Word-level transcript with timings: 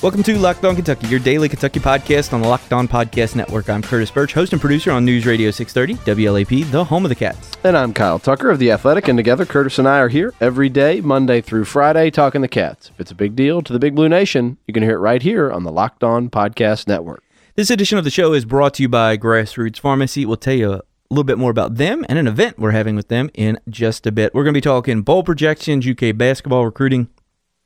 Welcome 0.00 0.22
to 0.22 0.38
Locked 0.38 0.64
On 0.64 0.76
Kentucky, 0.76 1.08
your 1.08 1.18
daily 1.18 1.48
Kentucky 1.48 1.80
podcast 1.80 2.32
on 2.32 2.40
the 2.40 2.46
Locked 2.46 2.72
On 2.72 2.86
Podcast 2.86 3.34
Network. 3.34 3.68
I'm 3.68 3.82
Curtis 3.82 4.12
Burch, 4.12 4.32
host 4.32 4.52
and 4.52 4.60
producer 4.60 4.92
on 4.92 5.04
News 5.04 5.26
Radio 5.26 5.50
630, 5.50 6.22
WLAP, 6.22 6.70
the 6.70 6.84
home 6.84 7.04
of 7.04 7.08
the 7.08 7.16
Cats. 7.16 7.50
And 7.64 7.76
I'm 7.76 7.92
Kyle 7.92 8.20
Tucker 8.20 8.48
of 8.48 8.60
The 8.60 8.70
Athletic, 8.70 9.08
and 9.08 9.18
together 9.18 9.44
Curtis 9.44 9.76
and 9.76 9.88
I 9.88 9.98
are 9.98 10.08
here 10.08 10.32
every 10.40 10.68
day, 10.68 11.00
Monday 11.00 11.40
through 11.40 11.64
Friday, 11.64 12.12
talking 12.12 12.42
the 12.42 12.48
Cats. 12.48 12.90
If 12.90 13.00
it's 13.00 13.10
a 13.10 13.16
big 13.16 13.34
deal 13.34 13.60
to 13.60 13.72
the 13.72 13.80
Big 13.80 13.96
Blue 13.96 14.08
Nation, 14.08 14.56
you 14.68 14.72
can 14.72 14.84
hear 14.84 14.94
it 14.94 15.00
right 15.00 15.20
here 15.20 15.50
on 15.50 15.64
the 15.64 15.72
Locked 15.72 16.04
On 16.04 16.30
Podcast 16.30 16.86
Network. 16.86 17.24
This 17.56 17.68
edition 17.68 17.98
of 17.98 18.04
the 18.04 18.10
show 18.10 18.34
is 18.34 18.44
brought 18.44 18.74
to 18.74 18.82
you 18.84 18.88
by 18.88 19.16
Grassroots 19.16 19.80
Pharmacy. 19.80 20.24
We'll 20.24 20.36
tell 20.36 20.54
you 20.54 20.74
a 20.74 20.82
little 21.10 21.24
bit 21.24 21.38
more 21.38 21.50
about 21.50 21.74
them 21.74 22.06
and 22.08 22.20
an 22.20 22.28
event 22.28 22.56
we're 22.56 22.70
having 22.70 22.94
with 22.94 23.08
them 23.08 23.30
in 23.34 23.58
just 23.68 24.06
a 24.06 24.12
bit. 24.12 24.32
We're 24.32 24.44
going 24.44 24.54
to 24.54 24.58
be 24.58 24.62
talking 24.62 25.02
bowl 25.02 25.24
projections, 25.24 25.88
UK 25.88 26.16
basketball 26.16 26.64
recruiting, 26.64 27.08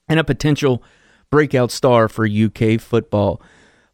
and 0.09 0.19
a 0.19 0.25
potential 0.25 0.83
breakout 1.33 1.73
star 1.73 2.09
for 2.09 2.29
UK 2.29 2.79
football. 2.79 3.43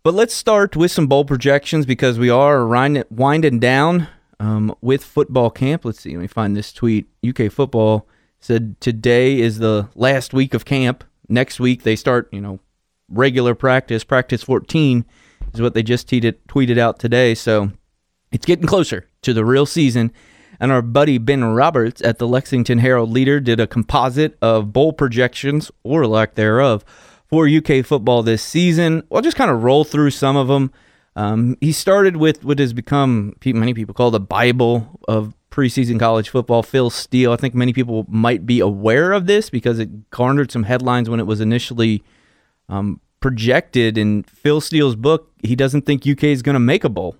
But 0.02 0.12
let's 0.12 0.34
start 0.34 0.76
with 0.76 0.90
some 0.90 1.06
bowl 1.06 1.24
projections 1.24 1.86
because 1.86 2.18
we 2.18 2.28
are 2.28 2.66
winding 2.66 3.60
down 3.60 4.08
um, 4.40 4.74
with 4.80 5.04
football 5.04 5.48
camp. 5.48 5.84
Let's 5.84 6.00
see, 6.00 6.10
let 6.10 6.20
me 6.20 6.26
find 6.26 6.56
this 6.56 6.72
tweet. 6.72 7.06
UK 7.26 7.50
football 7.50 8.06
said 8.40 8.80
today 8.80 9.40
is 9.40 9.58
the 9.58 9.88
last 9.94 10.34
week 10.34 10.52
of 10.52 10.64
camp. 10.64 11.04
Next 11.28 11.60
week 11.60 11.84
they 11.84 11.96
start, 11.96 12.28
you 12.32 12.40
know, 12.40 12.58
regular 13.08 13.54
practice. 13.54 14.02
Practice 14.02 14.42
14 14.42 15.04
is 15.54 15.60
what 15.60 15.74
they 15.74 15.82
just 15.82 16.08
tweeted, 16.08 16.34
tweeted 16.48 16.76
out 16.76 16.98
today. 16.98 17.34
So 17.34 17.70
it's 18.32 18.46
getting 18.46 18.66
closer 18.66 19.06
to 19.22 19.32
the 19.32 19.44
real 19.44 19.64
season. 19.66 20.12
And 20.58 20.72
our 20.72 20.82
buddy 20.82 21.18
Ben 21.18 21.44
Roberts 21.44 22.02
at 22.02 22.18
the 22.18 22.26
Lexington 22.26 22.78
Herald 22.78 23.10
Leader 23.10 23.38
did 23.38 23.60
a 23.60 23.68
composite 23.68 24.36
of 24.42 24.72
bowl 24.72 24.92
projections, 24.92 25.70
or 25.84 26.04
lack 26.04 26.34
thereof, 26.34 26.84
for 27.28 27.46
UK 27.48 27.84
football 27.84 28.22
this 28.22 28.42
season. 28.42 29.02
I'll 29.12 29.20
just 29.20 29.36
kind 29.36 29.50
of 29.50 29.62
roll 29.62 29.84
through 29.84 30.10
some 30.10 30.36
of 30.36 30.48
them. 30.48 30.72
Um, 31.16 31.56
he 31.60 31.72
started 31.72 32.16
with 32.16 32.44
what 32.44 32.58
has 32.58 32.72
become 32.72 33.34
many 33.44 33.74
people 33.74 33.94
call 33.94 34.10
the 34.10 34.20
Bible 34.20 35.00
of 35.08 35.34
preseason 35.50 35.98
college 35.98 36.28
football. 36.28 36.62
Phil 36.62 36.90
Steele. 36.90 37.32
I 37.32 37.36
think 37.36 37.54
many 37.54 37.72
people 37.72 38.06
might 38.08 38.46
be 38.46 38.60
aware 38.60 39.12
of 39.12 39.26
this 39.26 39.50
because 39.50 39.78
it 39.78 40.10
garnered 40.10 40.52
some 40.52 40.62
headlines 40.62 41.10
when 41.10 41.18
it 41.20 41.26
was 41.26 41.40
initially 41.40 42.02
um, 42.68 43.00
projected. 43.20 43.98
In 43.98 44.22
Phil 44.22 44.60
Steele's 44.60 44.96
book, 44.96 45.32
he 45.42 45.56
doesn't 45.56 45.86
think 45.86 46.06
UK 46.06 46.24
is 46.24 46.42
going 46.42 46.54
to 46.54 46.60
make 46.60 46.84
a 46.84 46.88
bowl. 46.88 47.16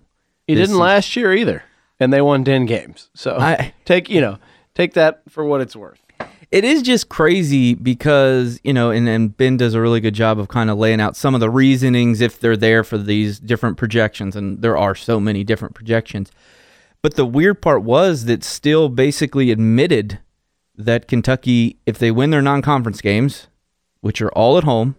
He 0.47 0.55
didn't 0.55 0.69
season. 0.69 0.81
last 0.81 1.17
year 1.17 1.35
either, 1.35 1.65
and 1.99 2.13
they 2.13 2.21
won 2.21 2.45
ten 2.45 2.65
games. 2.67 3.11
So 3.15 3.37
I, 3.37 3.75
take 3.85 4.09
you 4.09 4.21
know 4.21 4.39
take 4.75 4.95
that 4.95 5.23
for 5.29 5.45
what 5.45 5.61
it's 5.61 5.75
worth 5.75 6.01
it 6.51 6.65
is 6.65 6.83
just 6.83 7.09
crazy 7.09 7.75
because 7.75 8.59
you 8.65 8.73
know 8.73 8.91
and, 8.91 9.09
and 9.09 9.37
ben 9.37 9.57
does 9.57 9.75
a 9.75 9.81
really 9.81 10.01
good 10.01 10.15
job 10.15 10.39
of 10.39 10.49
kind 10.49 10.71
of 10.71 10.79
laying 10.79 11.01
out 11.01 11.17
some 11.17 11.35
of 11.35 11.41
the 11.41 11.51
reasonings 11.51 12.21
if 12.21 12.41
they're 12.41 12.57
there 12.57 12.83
for 12.83 12.99
these 12.99 13.39
different 13.39 13.77
projections 13.77 14.35
and 14.35 14.63
there 14.63 14.77
are 14.77 14.95
so 14.95 15.21
many 15.21 15.45
different 15.45 15.75
projections. 15.75 16.31
But 17.01 17.15
the 17.15 17.27
weird 17.27 17.63
part 17.63 17.83
was 17.83 18.25
that 18.25 18.43
Steele 18.43 18.89
basically 18.89 19.51
admitted 19.51 20.19
that 20.77 21.09
kentucky 21.09 21.77
if 21.87 21.99
they 21.99 22.11
win 22.11 22.31
their 22.31 22.43
non-conference 22.43 23.01
games 23.01 23.49
which 24.01 24.23
are 24.23 24.31
all 24.31 24.57
at 24.57 24.65
home 24.65 24.95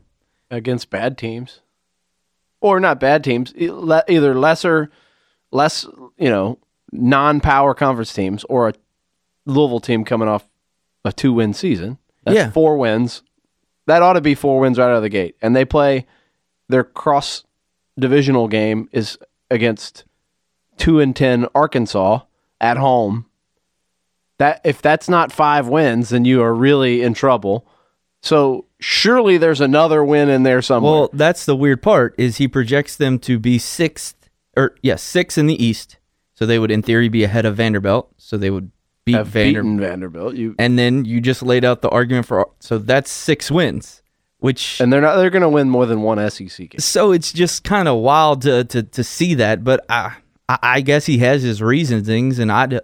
against 0.51 0.89
bad 0.89 1.17
teams. 1.17 1.61
Or 2.61 2.79
not 2.79 2.99
bad 2.99 3.23
teams 3.23 3.53
either 3.55 4.35
lesser 4.35 4.91
less 5.51 5.85
you 6.17 6.29
know 6.29 6.59
non-power 6.91 7.73
conference 7.73 8.13
teams 8.13 8.43
or 8.45 8.69
a 8.69 8.73
louisville 9.45 9.79
team 9.79 10.03
coming 10.03 10.27
off 10.27 10.48
a 11.05 11.11
two 11.11 11.33
win 11.33 11.53
season. 11.53 11.97
That's 12.23 12.35
yeah. 12.35 12.51
four 12.51 12.77
wins. 12.77 13.23
That 13.87 14.01
ought 14.01 14.13
to 14.13 14.21
be 14.21 14.35
four 14.35 14.59
wins 14.59 14.77
right 14.77 14.89
out 14.89 14.97
of 14.97 15.01
the 15.01 15.09
gate. 15.09 15.35
And 15.41 15.55
they 15.55 15.65
play 15.65 16.05
their 16.67 16.83
cross 16.83 17.43
divisional 17.97 18.47
game 18.47 18.89
is 18.91 19.17
against 19.51 20.05
two 20.77 20.99
and 20.99 21.15
ten 21.15 21.47
Arkansas 21.55 22.21
at 22.61 22.77
home. 22.77 23.25
That 24.37 24.61
if 24.63 24.81
that's 24.81 25.09
not 25.09 25.31
five 25.31 25.67
wins, 25.67 26.09
then 26.09 26.23
you 26.23 26.41
are 26.41 26.53
really 26.53 27.01
in 27.01 27.13
trouble. 27.13 27.67
So 28.21 28.65
surely 28.79 29.37
there's 29.37 29.61
another 29.61 30.03
win 30.03 30.29
in 30.29 30.43
there 30.43 30.61
somewhere. 30.61 30.91
Well, 30.91 31.09
that's 31.13 31.45
the 31.45 31.55
weird 31.55 31.81
part 31.81 32.15
is 32.17 32.37
he 32.37 32.47
projects 32.47 32.95
them 32.95 33.19
to 33.19 33.39
be 33.39 33.57
sixth 33.57 34.29
or 34.55 34.75
yes, 34.81 35.01
six 35.01 35.37
in 35.37 35.47
the 35.47 35.61
East. 35.61 35.97
So 36.35 36.45
they 36.45 36.59
would 36.59 36.71
in 36.71 36.81
theory 36.81 37.09
be 37.09 37.23
ahead 37.23 37.45
of 37.45 37.57
Vanderbilt. 37.57 38.13
So 38.17 38.37
they 38.37 38.49
would 38.49 38.71
beat 39.11 39.17
have 39.17 39.27
Vander- 39.27 39.61
beaten 39.61 39.79
Vanderbilt. 39.79 40.35
You 40.35 40.55
and 40.57 40.77
then 40.77 41.05
you 41.05 41.21
just 41.21 41.43
laid 41.43 41.65
out 41.65 41.81
the 41.81 41.89
argument 41.89 42.25
for 42.25 42.49
so 42.59 42.77
that's 42.77 43.11
six 43.11 43.51
wins, 43.51 44.01
which 44.39 44.79
and 44.79 44.91
they're 44.91 45.01
not 45.01 45.17
they're 45.17 45.29
going 45.29 45.41
to 45.41 45.49
win 45.49 45.69
more 45.69 45.85
than 45.85 46.01
one 46.01 46.17
SEC 46.29 46.69
game. 46.69 46.79
So 46.79 47.11
it's 47.11 47.31
just 47.33 47.63
kind 47.63 47.87
of 47.87 47.99
wild 47.99 48.41
to, 48.43 48.63
to 48.65 48.83
to 48.83 49.03
see 49.03 49.33
that, 49.35 49.63
but 49.63 49.85
I 49.89 50.15
I 50.61 50.81
guess 50.81 51.05
he 51.05 51.19
has 51.19 51.43
his 51.43 51.61
reasonings, 51.61 52.39
and 52.39 52.51
I, 52.51 52.81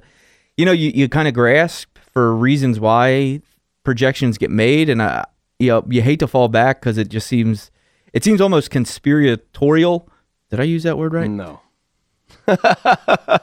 you 0.55 0.65
know, 0.65 0.71
you 0.71 0.91
you 0.93 1.09
kind 1.09 1.27
of 1.27 1.33
grasp 1.33 1.97
for 2.13 2.35
reasons 2.35 2.79
why 2.79 3.41
projections 3.83 4.37
get 4.37 4.51
made, 4.51 4.89
and 4.89 5.01
I 5.01 5.25
you 5.59 5.69
know 5.69 5.85
you 5.89 6.01
hate 6.01 6.19
to 6.19 6.27
fall 6.27 6.47
back 6.47 6.79
because 6.79 6.97
it 6.97 7.09
just 7.09 7.27
seems 7.27 7.71
it 8.13 8.23
seems 8.23 8.39
almost 8.39 8.69
conspiratorial. 8.69 10.07
Did 10.51 10.59
I 10.59 10.63
use 10.63 10.83
that 10.83 10.97
word 10.97 11.13
right? 11.13 11.29
No. 11.29 11.61
that 12.45 13.41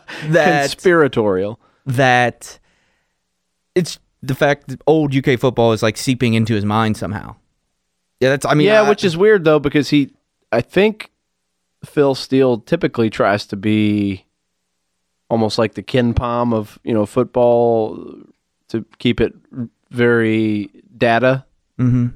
conspiratorial. 0.70 1.58
That 1.84 2.60
it's 3.74 3.98
the 4.22 4.34
fact 4.34 4.68
that 4.68 4.80
old 4.86 5.14
UK 5.14 5.38
football 5.38 5.72
is 5.72 5.82
like 5.82 5.96
seeping 5.96 6.34
into 6.34 6.54
his 6.54 6.64
mind 6.64 6.96
somehow. 6.96 7.36
Yeah, 8.20 8.30
that's. 8.30 8.46
I 8.46 8.54
mean, 8.54 8.68
yeah, 8.68 8.82
I, 8.82 8.88
which 8.88 9.04
is 9.04 9.16
weird 9.16 9.44
though 9.44 9.58
because 9.58 9.90
he, 9.90 10.12
I 10.52 10.60
think, 10.60 11.10
Phil 11.84 12.14
Steele 12.14 12.58
typically 12.58 13.10
tries 13.10 13.46
to 13.46 13.56
be 13.56 14.24
almost 15.28 15.58
like 15.58 15.74
the 15.74 15.82
KenPom 15.82 16.54
of 16.54 16.78
you 16.84 16.94
know 16.94 17.04
football 17.04 17.98
to 18.68 18.84
keep 18.98 19.20
it 19.20 19.34
very 19.90 20.70
data 20.96 21.44
mm-hmm. 21.78 22.08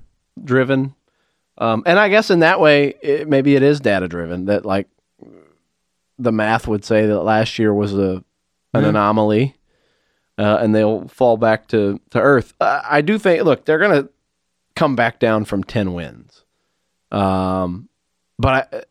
driven. 0.44 0.94
Um, 1.58 1.82
and 1.86 1.98
I 1.98 2.08
guess 2.08 2.30
in 2.30 2.40
that 2.40 2.60
way, 2.60 2.94
it, 3.02 3.28
maybe 3.28 3.56
it 3.56 3.62
is 3.62 3.80
data 3.80 4.06
driven. 4.06 4.44
That 4.44 4.64
like 4.64 4.88
the 6.18 6.32
math 6.32 6.68
would 6.68 6.84
say 6.84 7.06
that 7.06 7.20
last 7.22 7.58
year 7.58 7.74
was 7.74 7.94
a 7.94 7.98
an 7.98 8.82
mm-hmm. 8.82 8.84
anomaly 8.84 9.55
uh, 10.38 10.58
and 10.60 10.74
they'll 10.74 11.08
fall 11.08 11.36
back 11.36 11.68
to 11.68 12.00
to 12.10 12.20
earth. 12.20 12.54
Uh, 12.60 12.80
I 12.84 13.00
do 13.00 13.18
think. 13.18 13.44
Look, 13.44 13.64
they're 13.64 13.78
going 13.78 14.02
to 14.02 14.10
come 14.74 14.96
back 14.96 15.18
down 15.18 15.44
from 15.44 15.64
ten 15.64 15.94
wins, 15.94 16.44
um, 17.10 17.88
but 18.38 18.54
I, 18.72 18.82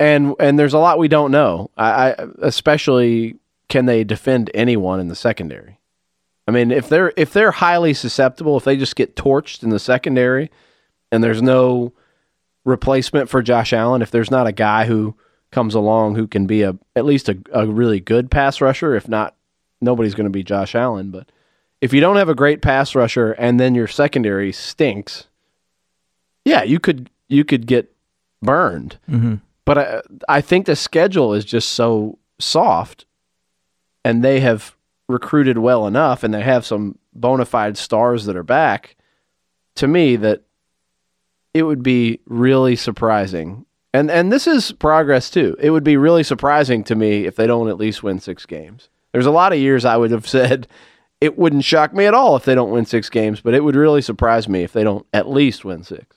and 0.00 0.34
and 0.40 0.58
there's 0.58 0.74
a 0.74 0.78
lot 0.78 0.98
we 0.98 1.08
don't 1.08 1.30
know. 1.30 1.70
I, 1.76 2.12
I 2.12 2.26
especially 2.42 3.36
can 3.68 3.86
they 3.86 4.04
defend 4.04 4.50
anyone 4.54 5.00
in 5.00 5.08
the 5.08 5.14
secondary? 5.14 5.78
I 6.46 6.50
mean, 6.50 6.70
if 6.70 6.88
they're 6.88 7.12
if 7.16 7.32
they're 7.32 7.52
highly 7.52 7.94
susceptible, 7.94 8.56
if 8.56 8.64
they 8.64 8.76
just 8.76 8.96
get 8.96 9.16
torched 9.16 9.62
in 9.62 9.70
the 9.70 9.78
secondary, 9.78 10.50
and 11.12 11.22
there's 11.22 11.42
no 11.42 11.92
replacement 12.64 13.28
for 13.28 13.42
Josh 13.42 13.72
Allen, 13.72 14.02
if 14.02 14.10
there's 14.10 14.30
not 14.30 14.46
a 14.46 14.52
guy 14.52 14.86
who 14.86 15.14
comes 15.50 15.74
along 15.74 16.14
who 16.14 16.26
can 16.26 16.46
be 16.46 16.62
a 16.62 16.76
at 16.96 17.04
least 17.04 17.28
a, 17.28 17.38
a 17.52 17.66
really 17.66 18.00
good 18.00 18.30
pass 18.30 18.60
rusher, 18.60 18.94
if 18.94 19.08
not 19.08 19.34
nobody's 19.80 20.14
going 20.14 20.26
to 20.26 20.30
be 20.30 20.42
Josh 20.42 20.74
Allen, 20.74 21.10
but 21.10 21.30
if 21.80 21.92
you 21.92 22.00
don't 22.00 22.16
have 22.16 22.28
a 22.28 22.34
great 22.34 22.62
pass 22.62 22.94
rusher 22.94 23.32
and 23.32 23.58
then 23.60 23.74
your 23.74 23.86
secondary 23.86 24.52
stinks, 24.52 25.28
yeah, 26.44 26.62
you 26.62 26.80
could 26.80 27.10
you 27.28 27.44
could 27.44 27.66
get 27.66 27.92
burned. 28.42 28.98
Mm-hmm. 29.08 29.36
But 29.64 29.78
I, 29.78 30.02
I 30.28 30.40
think 30.40 30.66
the 30.66 30.76
schedule 30.76 31.34
is 31.34 31.44
just 31.44 31.70
so 31.70 32.18
soft, 32.38 33.04
and 34.04 34.24
they 34.24 34.40
have 34.40 34.74
recruited 35.08 35.58
well 35.58 35.86
enough, 35.86 36.24
and 36.24 36.32
they 36.32 36.42
have 36.42 36.66
some 36.66 36.98
bona 37.12 37.44
fide 37.44 37.76
stars 37.76 38.24
that 38.24 38.36
are 38.36 38.42
back. 38.42 38.96
To 39.76 39.86
me, 39.86 40.16
that 40.16 40.42
it 41.54 41.62
would 41.62 41.82
be 41.82 42.20
really 42.26 42.74
surprising, 42.76 43.66
and 43.94 44.10
and 44.10 44.32
this 44.32 44.46
is 44.46 44.72
progress 44.72 45.30
too. 45.30 45.56
It 45.60 45.70
would 45.70 45.84
be 45.84 45.96
really 45.96 46.24
surprising 46.24 46.82
to 46.84 46.96
me 46.96 47.26
if 47.26 47.36
they 47.36 47.46
don't 47.46 47.68
at 47.68 47.78
least 47.78 48.02
win 48.02 48.18
six 48.18 48.46
games. 48.46 48.88
There's 49.18 49.26
a 49.26 49.32
lot 49.32 49.52
of 49.52 49.58
years 49.58 49.84
I 49.84 49.96
would 49.96 50.12
have 50.12 50.28
said 50.28 50.68
it 51.20 51.36
wouldn't 51.36 51.64
shock 51.64 51.92
me 51.92 52.06
at 52.06 52.14
all 52.14 52.36
if 52.36 52.44
they 52.44 52.54
don't 52.54 52.70
win 52.70 52.86
six 52.86 53.10
games, 53.10 53.40
but 53.40 53.52
it 53.52 53.64
would 53.64 53.74
really 53.74 54.00
surprise 54.00 54.48
me 54.48 54.62
if 54.62 54.72
they 54.72 54.84
don't 54.84 55.04
at 55.12 55.28
least 55.28 55.64
win 55.64 55.82
six. 55.82 56.16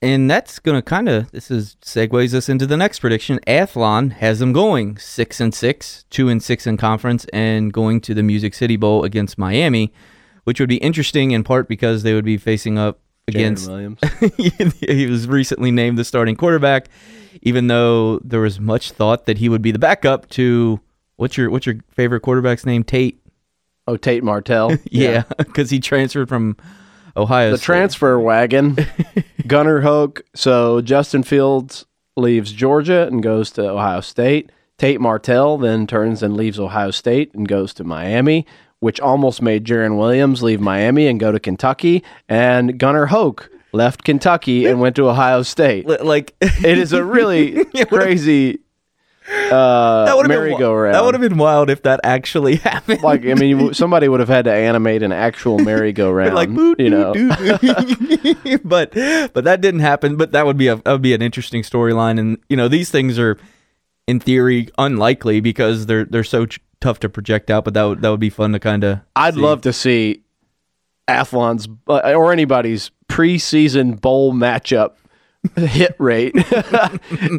And 0.00 0.30
that's 0.30 0.58
going 0.58 0.78
to 0.78 0.80
kind 0.80 1.10
of 1.10 1.30
this 1.30 1.50
is 1.50 1.76
segues 1.82 2.32
us 2.32 2.48
into 2.48 2.66
the 2.66 2.78
next 2.78 3.00
prediction. 3.00 3.38
Athlon 3.46 4.12
has 4.12 4.38
them 4.38 4.54
going 4.54 4.96
six 4.96 5.40
and 5.40 5.54
six, 5.54 6.06
two 6.08 6.30
and 6.30 6.42
six 6.42 6.66
in 6.66 6.78
conference, 6.78 7.26
and 7.34 7.70
going 7.70 8.00
to 8.00 8.14
the 8.14 8.22
Music 8.22 8.54
City 8.54 8.76
Bowl 8.76 9.04
against 9.04 9.36
Miami, 9.36 9.92
which 10.44 10.58
would 10.58 10.70
be 10.70 10.76
interesting 10.76 11.32
in 11.32 11.44
part 11.44 11.68
because 11.68 12.02
they 12.02 12.14
would 12.14 12.24
be 12.24 12.38
facing 12.38 12.78
up 12.78 12.98
against. 13.26 13.68
Williams. 13.68 14.00
he 14.80 15.06
was 15.06 15.28
recently 15.28 15.70
named 15.70 15.98
the 15.98 16.04
starting 16.04 16.34
quarterback, 16.34 16.88
even 17.42 17.66
though 17.66 18.20
there 18.20 18.40
was 18.40 18.58
much 18.58 18.92
thought 18.92 19.26
that 19.26 19.36
he 19.36 19.50
would 19.50 19.60
be 19.60 19.70
the 19.70 19.78
backup 19.78 20.30
to 20.30 20.80
what's 21.18 21.36
your 21.36 21.50
what's 21.50 21.66
your 21.66 21.76
favorite 21.90 22.20
quarterback's 22.20 22.64
name? 22.64 22.82
Tate. 22.82 23.20
Oh, 23.86 23.96
Tate 23.98 24.24
Martell. 24.24 24.74
Yeah, 24.90 25.24
because 25.36 25.68
he 25.70 25.78
transferred 25.80 26.28
from 26.28 26.56
Ohio. 27.16 27.50
the 27.50 27.58
State. 27.58 27.64
transfer 27.66 28.18
wagon. 28.18 28.76
Gunnar 29.46 29.82
Hoke. 29.82 30.22
So 30.34 30.80
Justin 30.80 31.22
Fields 31.22 31.84
leaves 32.16 32.52
Georgia 32.52 33.06
and 33.06 33.22
goes 33.22 33.50
to 33.52 33.68
Ohio 33.68 34.00
State. 34.00 34.50
Tate 34.78 35.00
Martell 35.00 35.58
then 35.58 35.86
turns 35.86 36.22
and 36.22 36.36
leaves 36.36 36.58
Ohio 36.60 36.90
State 36.90 37.34
and 37.34 37.48
goes 37.48 37.72
to 37.74 37.84
Miami, 37.84 38.46
which 38.80 39.00
almost 39.00 39.42
made 39.42 39.64
Jarren 39.64 39.98
Williams 39.98 40.42
leave 40.42 40.60
Miami 40.60 41.06
and 41.06 41.18
go 41.18 41.32
to 41.32 41.40
Kentucky. 41.40 42.04
And 42.28 42.78
Gunnar 42.78 43.06
Hoke 43.06 43.50
left 43.72 44.04
Kentucky 44.04 44.66
and 44.66 44.80
went 44.80 44.96
to 44.96 45.08
Ohio 45.08 45.42
State. 45.42 45.86
Like 45.88 46.34
It 46.40 46.78
is 46.78 46.92
a 46.92 47.02
really 47.04 47.64
crazy 47.88 48.60
uh, 49.30 50.04
that 50.06 50.16
would 50.16 50.24
have 50.24 50.28
been 50.30 50.48
merry-go-round. 50.48 50.94
That 50.94 51.04
would 51.04 51.14
have 51.14 51.20
been 51.20 51.36
wild 51.38 51.70
if 51.70 51.82
that 51.82 52.00
actually 52.04 52.56
happened. 52.70 53.02
like 53.02 53.26
I 53.26 53.34
mean, 53.34 53.74
somebody 53.74 54.08
would 54.08 54.20
have 54.20 54.28
had 54.28 54.46
to 54.46 54.52
animate 54.52 55.02
an 55.02 55.12
actual 55.12 55.58
merry-go-round. 55.70 56.34
like 56.34 56.48
you 56.78 56.90
know, 56.90 57.12
but 58.64 58.92
but 59.32 59.44
that 59.44 59.60
didn't 59.60 59.80
happen. 59.80 60.16
But 60.16 60.32
that 60.32 60.46
would 60.46 60.56
be 60.56 60.68
a 60.68 60.76
that 60.76 60.92
would 60.92 61.02
be 61.02 61.14
an 61.14 61.22
interesting 61.22 61.62
storyline. 61.62 62.18
And 62.18 62.38
you 62.48 62.56
know 62.56 62.68
these 62.68 62.90
things 62.90 63.18
are 63.18 63.36
in 64.06 64.20
theory 64.20 64.68
unlikely 64.78 65.40
because 65.40 65.86
they're 65.86 66.04
they're 66.04 66.24
so 66.24 66.46
ch- 66.46 66.60
tough 66.80 67.00
to 67.00 67.08
project 67.08 67.50
out. 67.50 67.64
But 67.64 67.74
that 67.74 67.84
would 67.84 68.02
that 68.02 68.10
would 68.10 68.20
be 68.20 68.30
fun 68.30 68.52
to 68.52 68.58
kind 68.58 68.84
of. 68.84 69.00
I'd 69.16 69.36
love 69.36 69.60
to 69.62 69.72
see 69.72 70.22
Athlon's 71.06 71.68
uh, 71.86 72.12
or 72.14 72.32
anybody's 72.32 72.90
preseason 73.08 74.00
bowl 74.00 74.32
matchup 74.32 74.92
hit 75.56 75.94
rate. 75.98 76.32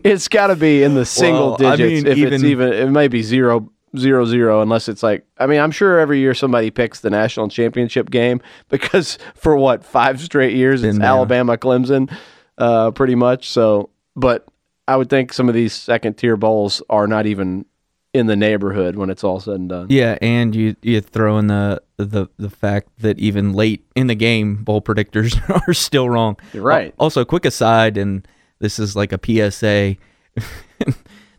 it's 0.03 0.27
got 0.27 0.47
to 0.47 0.55
be 0.55 0.83
in 0.83 0.95
the 0.95 1.05
single 1.05 1.57
Well, 1.59 1.73
I 1.73 1.75
digits. 1.75 2.03
mean, 2.05 2.11
if 2.11 2.33
it's 2.33 2.43
even- 2.43 2.69
even, 2.69 2.73
it 2.73 2.89
may 2.91 3.07
be 3.07 3.21
zero 3.21 3.69
zero 3.97 4.23
zero 4.23 4.61
unless 4.61 4.87
it's 4.87 5.01
like 5.01 5.25
I 5.39 5.47
mean 5.47 5.59
I'm 5.59 5.71
sure 5.71 5.97
every 5.97 6.19
year 6.19 6.35
somebody 6.35 6.69
picks 6.69 6.99
the 6.99 7.09
national 7.09 7.49
championship 7.49 8.11
game 8.11 8.39
because 8.69 9.17
for 9.33 9.55
what 9.57 9.83
five 9.83 10.21
straight 10.21 10.53
years 10.55 10.83
it's 10.83 10.99
there. 10.99 11.07
Alabama 11.07 11.57
Clemson 11.57 12.15
uh, 12.59 12.91
pretty 12.91 13.15
much 13.15 13.49
so 13.49 13.89
but 14.15 14.45
I 14.87 14.95
would 14.95 15.09
think 15.09 15.33
some 15.33 15.49
of 15.49 15.55
these 15.55 15.73
second 15.73 16.17
tier 16.19 16.37
bowls 16.37 16.83
are 16.87 17.07
not 17.07 17.25
even 17.25 17.65
in 18.13 18.25
the 18.25 18.35
neighborhood 18.35 18.95
when 18.95 19.09
it's 19.09 19.23
all 19.23 19.39
said 19.39 19.55
and 19.55 19.69
done. 19.69 19.87
Yeah, 19.89 20.17
and 20.21 20.55
you 20.55 20.75
you 20.81 21.01
throw 21.01 21.37
in 21.37 21.47
the 21.47 21.81
the 21.97 22.27
the 22.37 22.49
fact 22.49 22.89
that 22.99 23.19
even 23.19 23.53
late 23.53 23.85
in 23.95 24.07
the 24.07 24.15
game, 24.15 24.63
bowl 24.63 24.81
predictors 24.81 25.39
are 25.67 25.73
still 25.73 26.09
wrong. 26.09 26.37
You're 26.53 26.63
right. 26.63 26.93
Also, 26.97 27.23
quick 27.25 27.45
aside, 27.45 27.97
and 27.97 28.27
this 28.59 28.79
is 28.79 28.95
like 28.95 29.11
a 29.13 29.19
PSA. 29.51 29.95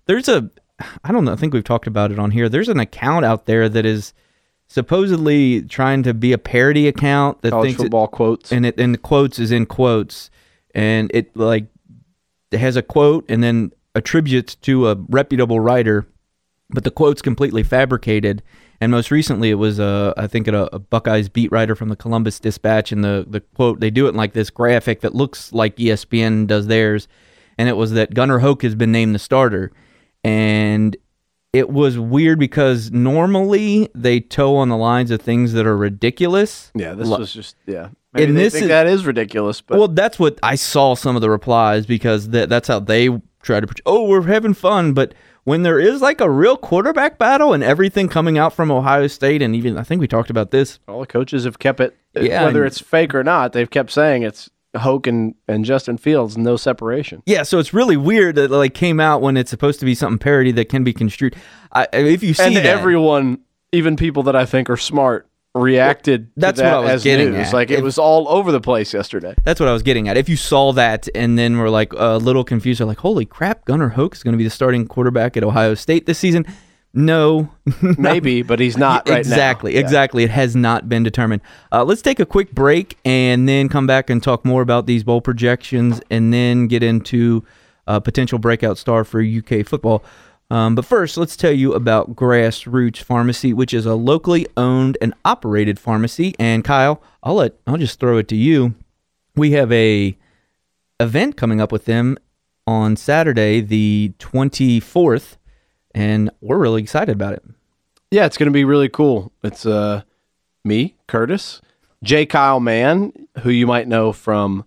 There's 0.07 0.29
a, 0.29 0.51
I 1.05 1.13
don't 1.13 1.25
know. 1.25 1.33
I 1.33 1.37
think 1.37 1.55
we've 1.55 1.65
talked 1.65 1.87
about 1.87 2.11
it 2.11 2.19
on 2.19 2.31
here. 2.31 2.49
There's 2.49 2.69
an 2.69 2.81
account 2.81 3.25
out 3.25 3.47
there 3.47 3.69
that 3.69 3.87
is 3.87 4.13
supposedly 4.69 5.63
trying 5.63 6.03
to 6.05 6.15
be 6.15 6.33
a 6.33 6.39
parody 6.39 6.87
account 6.89 7.43
that 7.43 7.51
College 7.51 7.67
thinks 7.71 7.81
it, 7.81 7.85
football 7.85 8.09
quotes. 8.09 8.53
and 8.53 8.65
it 8.65 8.79
and 8.79 8.95
the 8.95 8.99
quotes 8.99 9.39
is 9.39 9.51
in 9.51 9.67
quotes, 9.67 10.31
and 10.75 11.11
it 11.13 11.37
like 11.37 11.67
it 12.51 12.59
has 12.59 12.77
a 12.77 12.83
quote 12.83 13.25
and 13.29 13.43
then 13.43 13.73
attributes 13.95 14.55
to 14.55 14.89
a 14.89 14.95
reputable 15.09 15.61
writer, 15.61 16.07
but 16.73 16.85
the 16.85 16.91
quote's 16.91 17.23
completely 17.23 17.63
fabricated. 17.63 18.43
And 18.83 18.91
most 18.91 19.11
recently, 19.11 19.51
it 19.51 19.55
was 19.57 19.79
uh, 19.79 20.15
I 20.17 20.27
think 20.27 20.49
a, 20.49 20.69
a 20.73 20.79
Buckeyes 20.79 21.29
beat 21.29 21.53
writer 21.53 21.75
from 21.75 21.91
the 21.91 21.97
Columbus 21.97 22.41
Dispatch, 22.41 22.93
and 22.93 23.05
the 23.05 23.27
the 23.29 23.41
quote 23.41 23.81
they 23.81 23.91
do 23.91 24.07
it 24.07 24.11
in 24.11 24.17
like 24.17 24.33
this 24.33 24.49
graphic 24.51 25.01
that 25.03 25.15
looks 25.15 25.53
like 25.53 25.77
ESPN 25.77 26.47
does 26.47 26.67
theirs, 26.67 27.07
and 27.59 27.69
it 27.69 27.77
was 27.77 27.93
that 27.93 28.15
Gunnar 28.15 28.39
Hoke 28.39 28.63
has 28.63 28.75
been 28.75 28.91
named 28.91 29.15
the 29.15 29.19
starter, 29.19 29.71
and 30.25 30.97
it 31.53 31.69
was 31.69 31.99
weird 31.99 32.39
because 32.39 32.91
normally 32.91 33.89
they 33.95 34.21
toe 34.21 34.57
on 34.57 34.69
the 34.69 34.77
lines 34.77 35.11
of 35.11 35.21
things 35.21 35.53
that 35.53 35.67
are 35.67 35.77
ridiculous. 35.77 36.71
Yeah, 36.75 36.95
this 36.95 37.09
was 37.09 37.33
just 37.33 37.57
yeah. 37.67 37.89
Maybe 38.13 38.31
And 38.31 38.37
this 38.37 38.55
think 38.55 38.63
is- 38.65 38.69
that 38.69 38.87
is 38.87 39.05
ridiculous, 39.07 39.61
but 39.61 39.79
well, 39.79 39.89
that's 39.89 40.19
what 40.19 40.39
I 40.43 40.55
saw 40.57 40.95
some 40.95 41.17
of 41.17 41.23
the 41.23 41.31
replies 41.31 41.87
because 41.87 42.31
that 42.31 42.49
that's 42.49 42.67
how 42.69 42.81
they 42.81 43.09
try 43.43 43.61
to. 43.61 43.69
Oh, 43.87 44.09
we're 44.09 44.23
having 44.23 44.55
fun, 44.55 44.95
but 44.95 45.15
when 45.45 45.63
there 45.63 45.79
is 45.79 46.01
like 46.03 46.21
a 46.21 46.31
real 46.31 46.57
quarterback 46.57 47.19
battle 47.19 47.53
and 47.53 47.63
everything 47.63 48.09
coming 48.09 48.39
out 48.39 48.53
from 48.53 48.71
Ohio 48.71 49.07
State, 49.07 49.43
and 49.43 49.55
even 49.57 49.77
I 49.79 49.83
think 49.83 50.01
we 50.01 50.09
talked 50.09 50.31
about 50.31 50.51
this. 50.51 50.79
all 50.89 51.01
the 51.01 51.07
coaches 51.07 51.45
have 51.45 51.59
kept 51.59 51.81
it. 51.81 51.97
Uh, 52.17 52.21
yeah, 52.21 52.45
whether 52.45 52.65
and- 52.65 52.67
it's 52.67 52.81
fake 52.81 53.15
or 53.15 53.23
not, 53.25 53.53
they've 53.53 53.71
kept 53.71 53.91
saying 53.91 54.23
it's 54.23 54.51
Hoke 54.77 55.07
and, 55.07 55.35
and 55.49 55.65
Justin 55.65 55.97
Fields, 55.99 56.37
no 56.37 56.57
separation. 56.57 57.23
Yeah, 57.27 57.43
so 57.43 57.59
it's 57.59 57.73
really 57.75 57.97
weird 57.97 58.37
that 58.37 58.51
like 58.51 58.75
came 58.75 59.01
out 59.01 59.21
when 59.23 59.37
it's 59.37 59.51
supposed 59.51 59.81
to 59.81 59.87
be 59.87 59.95
something 59.95 60.19
parody 60.19 60.53
that 60.53 60.69
can 60.69 60.85
be 60.85 60.93
construed. 60.93 61.35
I, 61.73 61.87
if 61.93 62.23
you 62.23 62.35
see 62.35 62.43
and 62.45 62.57
that, 62.57 62.67
everyone, 62.67 63.41
even 63.73 63.97
people 63.97 64.23
that 64.25 64.37
I 64.37 64.45
think 64.47 64.69
are 64.71 64.77
smart, 64.77 65.29
reacted. 65.55 66.27
to 66.35 66.41
that's 66.41 66.59
what 66.61 66.65
that 66.65 66.75
I 66.75 66.81
was 66.81 66.91
as 66.93 67.05
getting 67.05 67.33
news. 67.33 67.49
at. 67.49 67.53
Like 67.55 67.71
it 67.71 67.79
If- 67.79 67.85
was 67.85 67.99
all 67.99 68.29
over 68.29 68.53
the 68.53 68.61
place 68.61 68.95
yesterday. 68.95 69.35
That's 69.45 69.59
what 69.61 69.69
I 69.69 69.73
was 69.73 69.83
getting 69.83 70.09
at. 70.09 70.17
If 70.17 70.29
you 70.29 70.37
saw 70.37 70.73
that 70.75 71.09
and 71.15 71.39
then 71.39 71.59
were 71.59 71.71
like 71.71 71.93
a 71.95 72.19
little 72.19 72.45
confused, 72.45 72.81
like, 72.81 72.99
holy 72.99 73.25
crap, 73.25 73.65
Gunnar 73.65 73.91
Hoke 73.91 74.15
is 74.15 74.23
going 74.23 74.33
to 74.33 74.39
be 74.39 74.45
the 74.45 74.51
starting 74.51 74.87
quarterback 74.87 75.37
at 75.37 75.43
Ohio 75.45 75.75
State 75.75 76.07
this 76.07 76.19
season. 76.19 76.47
No, 76.93 77.49
Maybe, 77.99 78.43
but 78.43 78.59
he's 78.59 78.77
not 78.77 79.09
right 79.09 79.15
now. 79.15 79.19
exactly, 79.21 79.75
Yeah. 79.75 79.79
exactly. 79.81 80.25
It 80.25 80.31
has 80.31 80.57
not 80.57 80.89
been 80.89 81.05
determined. 81.05 81.41
Uh, 81.71 81.85
let's 81.85 82.03
take 82.03 82.19
a 82.19 82.27
quick 82.27 82.51
break 82.51 82.99
and 83.05 83.49
then 83.49 83.69
come 83.69 83.87
back 83.87 84.11
and 84.11 84.21
talk 84.21 84.45
more 84.45 84.61
about 84.61 84.87
these 84.87 85.05
bowl 85.05 85.21
projections, 85.21 86.01
and 86.11 86.33
then 86.35 86.67
get 86.67 86.83
into 86.83 87.45
a 87.87 88.01
potential 88.01 88.41
breakout 88.41 88.77
star 88.77 89.05
for 89.05 89.23
UK 89.23 89.65
football. 89.65 90.03
Um, 90.51 90.75
but 90.75 90.85
first, 90.85 91.17
let's 91.17 91.37
tell 91.37 91.53
you 91.53 91.75
about 91.75 92.17
Grassroots 92.17 92.99
Pharmacy, 92.99 93.53
which 93.53 93.73
is 93.73 93.87
a 93.87 93.95
locally 93.95 94.47
owned 94.57 94.99
and 95.01 95.15
operated 95.25 95.79
pharmacy. 95.79 96.35
And 96.39 96.65
Kyle, 96.65 97.01
I'll 97.23 97.35
let 97.35 97.55
I'll 97.67 97.77
just 97.77 98.01
throw 98.01 98.19
it 98.19 98.29
to 98.29 98.37
you. 98.37 98.75
We 99.37 99.53
have 99.53 99.71
a 99.71 100.17
event 100.99 101.37
coming 101.37 101.61
up 101.61 101.71
with 101.71 101.85
them 101.85 102.19
on 102.67 102.97
Saturday, 102.97 103.61
the 103.61 104.13
twenty 104.19 104.81
fourth, 104.81 105.39
and 105.95 106.31
we're 106.41 106.59
really 106.59 106.83
excited 106.83 107.13
about 107.13 107.35
it. 107.35 107.45
Yeah, 108.11 108.27
it's 108.27 108.37
going 108.37 108.49
to 108.49 108.53
be 108.53 108.65
really 108.65 108.89
cool. 108.89 109.33
It's 109.45 109.65
uh, 109.65 110.03
me, 110.65 110.97
Curtis, 111.07 111.61
J. 112.03 112.27
Kyle 112.27 112.59
Mann, 112.59 113.13
who 113.43 113.51
you 113.51 113.69
might 113.69 113.87
know 113.87 114.13
from 114.13 114.65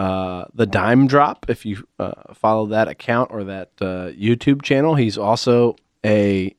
uh, 0.00 0.46
the 0.54 0.66
Dime 0.66 1.06
Drop 1.06 1.46
if 1.48 1.66
you 1.66 1.86
uh, 1.98 2.32
follow 2.34 2.66
that 2.66 2.88
account 2.88 3.30
or 3.32 3.44
that 3.44 3.70
uh, 3.80 4.10
YouTube 4.16 4.62
channel. 4.62 4.94
He's 4.94 5.18
also 5.18 5.76
a 6.04 6.54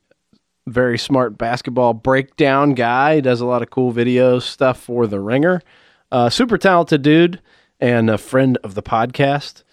very 0.67 0.97
smart 0.99 1.37
basketball 1.37 1.93
breakdown 1.93 2.75
guy. 2.75 3.15
He 3.15 3.21
does 3.21 3.41
a 3.41 3.45
lot 3.45 3.61
of 3.63 3.69
cool 3.71 3.91
videos, 3.91 4.43
stuff 4.43 4.79
for 4.79 5.07
The 5.07 5.19
Ringer. 5.19 5.61
Uh, 6.11 6.29
super 6.29 6.57
talented 6.57 7.01
dude 7.01 7.41
and 7.79 8.09
a 8.09 8.17
friend 8.17 8.57
of 8.63 8.75
the 8.75 8.83
podcast. 8.83 9.63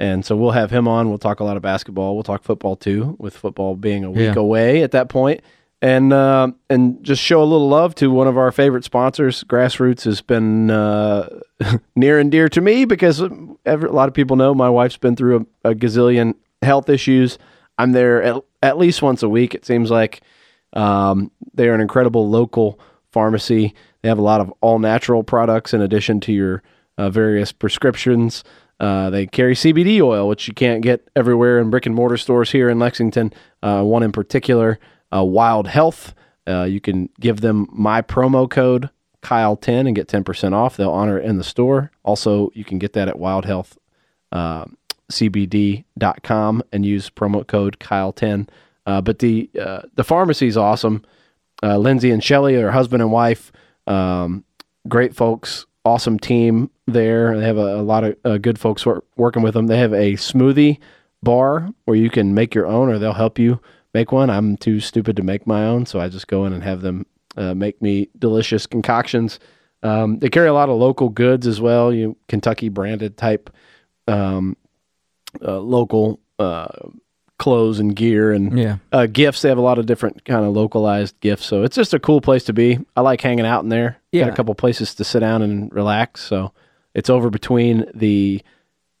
And 0.00 0.24
so 0.24 0.36
we'll 0.36 0.52
have 0.52 0.70
him 0.70 0.86
on. 0.88 1.08
We'll 1.08 1.18
talk 1.18 1.40
a 1.40 1.44
lot 1.44 1.56
of 1.56 1.62
basketball. 1.62 2.14
We'll 2.14 2.22
talk 2.22 2.44
football 2.44 2.76
too, 2.76 3.16
with 3.18 3.36
football 3.36 3.74
being 3.76 4.04
a 4.04 4.10
week 4.10 4.34
Yeah. 4.36 4.40
away 4.40 4.82
at 4.82 4.92
that 4.92 5.08
point. 5.08 5.40
And 5.80 6.12
uh, 6.12 6.50
and 6.68 7.04
just 7.04 7.22
show 7.22 7.40
a 7.40 7.44
little 7.44 7.68
love 7.68 7.94
to 7.96 8.10
one 8.10 8.26
of 8.26 8.36
our 8.36 8.50
favorite 8.50 8.82
sponsors. 8.82 9.44
Grassroots 9.44 10.02
has 10.04 10.20
been 10.20 10.70
uh, 10.70 11.28
near 11.96 12.18
and 12.18 12.32
dear 12.32 12.48
to 12.48 12.60
me 12.60 12.84
because 12.84 13.22
every, 13.64 13.88
a 13.88 13.92
lot 13.92 14.08
of 14.08 14.14
people 14.14 14.36
know 14.36 14.54
my 14.54 14.68
wife's 14.68 14.96
been 14.96 15.14
through 15.14 15.46
a, 15.64 15.70
a 15.70 15.74
gazillion 15.76 16.34
health 16.62 16.88
issues. 16.88 17.38
I'm 17.78 17.92
there 17.92 18.22
at, 18.24 18.42
at 18.60 18.78
least 18.78 19.02
once 19.02 19.22
a 19.22 19.28
week. 19.28 19.54
It 19.54 19.64
seems 19.64 19.88
like 19.88 20.20
um, 20.72 21.30
they're 21.54 21.74
an 21.74 21.80
incredible 21.80 22.28
local 22.28 22.80
pharmacy. 23.12 23.74
They 24.02 24.08
have 24.08 24.18
a 24.18 24.22
lot 24.22 24.40
of 24.40 24.52
all 24.60 24.78
natural 24.78 25.22
products 25.22 25.72
in 25.72 25.80
addition 25.80 26.20
to 26.20 26.32
your 26.32 26.62
uh, 26.96 27.10
various 27.10 27.52
prescriptions. 27.52 28.44
Uh, 28.80 29.10
they 29.10 29.26
carry 29.26 29.54
CBD 29.54 30.00
oil, 30.00 30.28
which 30.28 30.46
you 30.46 30.54
can't 30.54 30.82
get 30.82 31.08
everywhere 31.16 31.58
in 31.58 31.70
brick 31.70 31.86
and 31.86 31.94
mortar 31.94 32.16
stores 32.16 32.52
here 32.52 32.68
in 32.68 32.78
Lexington. 32.78 33.32
Uh, 33.62 33.82
one 33.82 34.02
in 34.02 34.12
particular, 34.12 34.78
uh, 35.14 35.24
Wild 35.24 35.68
Health. 35.68 36.14
Uh, 36.46 36.64
you 36.64 36.80
can 36.80 37.10
give 37.20 37.40
them 37.40 37.66
my 37.70 38.00
promo 38.02 38.48
code 38.48 38.90
Kyle10 39.22 39.86
and 39.86 39.94
get 39.94 40.08
10% 40.08 40.52
off. 40.52 40.76
They'll 40.76 40.90
honor 40.90 41.18
it 41.18 41.24
in 41.24 41.36
the 41.36 41.44
store. 41.44 41.90
Also, 42.04 42.50
you 42.54 42.64
can 42.64 42.78
get 42.78 42.94
that 42.94 43.08
at 43.08 43.18
Wild 43.18 43.44
Health 43.44 43.76
uh, 44.32 44.64
and 45.10 46.86
use 46.86 47.10
promo 47.10 47.46
code 47.46 47.78
Kyle10. 47.78 48.48
Uh, 48.86 49.00
but 49.02 49.18
the 49.18 49.50
uh, 49.60 49.82
the 49.96 50.04
pharmacy 50.04 50.46
is 50.46 50.56
awesome. 50.56 51.04
Lindsay 51.62 52.10
and 52.10 52.24
Shelly 52.24 52.56
are 52.56 52.70
husband 52.70 53.02
and 53.02 53.12
wife. 53.12 53.52
Um, 53.86 54.44
great 54.88 55.14
folks, 55.14 55.66
awesome 55.84 56.18
team 56.18 56.70
there. 56.86 57.38
They 57.38 57.44
have 57.44 57.58
a, 57.58 57.80
a 57.80 57.82
lot 57.82 58.04
of 58.04 58.16
uh, 58.24 58.38
good 58.38 58.58
folks 58.58 58.84
wor- 58.84 59.04
working 59.16 59.42
with 59.42 59.54
them. 59.54 59.66
They 59.66 59.78
have 59.78 59.92
a 59.92 60.14
smoothie 60.14 60.78
bar 61.22 61.68
where 61.84 61.96
you 61.96 62.10
can 62.10 62.34
make 62.34 62.54
your 62.54 62.66
own, 62.66 62.88
or 62.88 62.98
they'll 62.98 63.12
help 63.12 63.38
you 63.38 63.60
make 63.94 64.12
one. 64.12 64.30
I'm 64.30 64.56
too 64.56 64.80
stupid 64.80 65.16
to 65.16 65.22
make 65.22 65.46
my 65.46 65.64
own, 65.64 65.86
so 65.86 66.00
I 66.00 66.08
just 66.08 66.28
go 66.28 66.44
in 66.44 66.52
and 66.52 66.62
have 66.62 66.80
them 66.82 67.06
uh, 67.36 67.54
make 67.54 67.80
me 67.80 68.08
delicious 68.18 68.66
concoctions. 68.66 69.38
Um, 69.82 70.18
they 70.18 70.28
carry 70.28 70.48
a 70.48 70.52
lot 70.54 70.68
of 70.68 70.76
local 70.78 71.08
goods 71.08 71.46
as 71.46 71.60
well. 71.60 71.92
You 71.92 72.16
Kentucky 72.28 72.68
branded 72.68 73.16
type 73.16 73.48
um, 74.08 74.56
uh, 75.42 75.58
local 75.60 76.18
uh, 76.38 76.66
clothes 77.38 77.78
and 77.78 77.94
gear 77.94 78.32
and 78.32 78.58
Yeah. 78.58 78.78
uh, 78.90 79.06
gifts. 79.06 79.42
They 79.42 79.48
have 79.48 79.58
a 79.58 79.62
lot 79.62 79.78
of 79.78 79.86
different 79.86 80.24
kind 80.24 80.44
of 80.44 80.52
localized 80.52 81.20
gifts. 81.20 81.46
So 81.46 81.62
it's 81.62 81.76
just 81.76 81.94
a 81.94 82.00
cool 82.00 82.20
place 82.20 82.42
to 82.44 82.52
be. 82.52 82.80
I 82.96 83.02
like 83.02 83.20
hanging 83.20 83.46
out 83.46 83.62
in 83.62 83.68
there. 83.68 83.98
Got 84.24 84.32
a 84.32 84.36
couple 84.36 84.54
places 84.56 84.94
to 84.96 85.04
sit 85.04 85.20
down 85.20 85.42
and 85.42 85.72
relax. 85.72 86.22
So 86.22 86.52
it's 86.94 87.10
over 87.10 87.30
between 87.30 87.84
the 87.94 88.42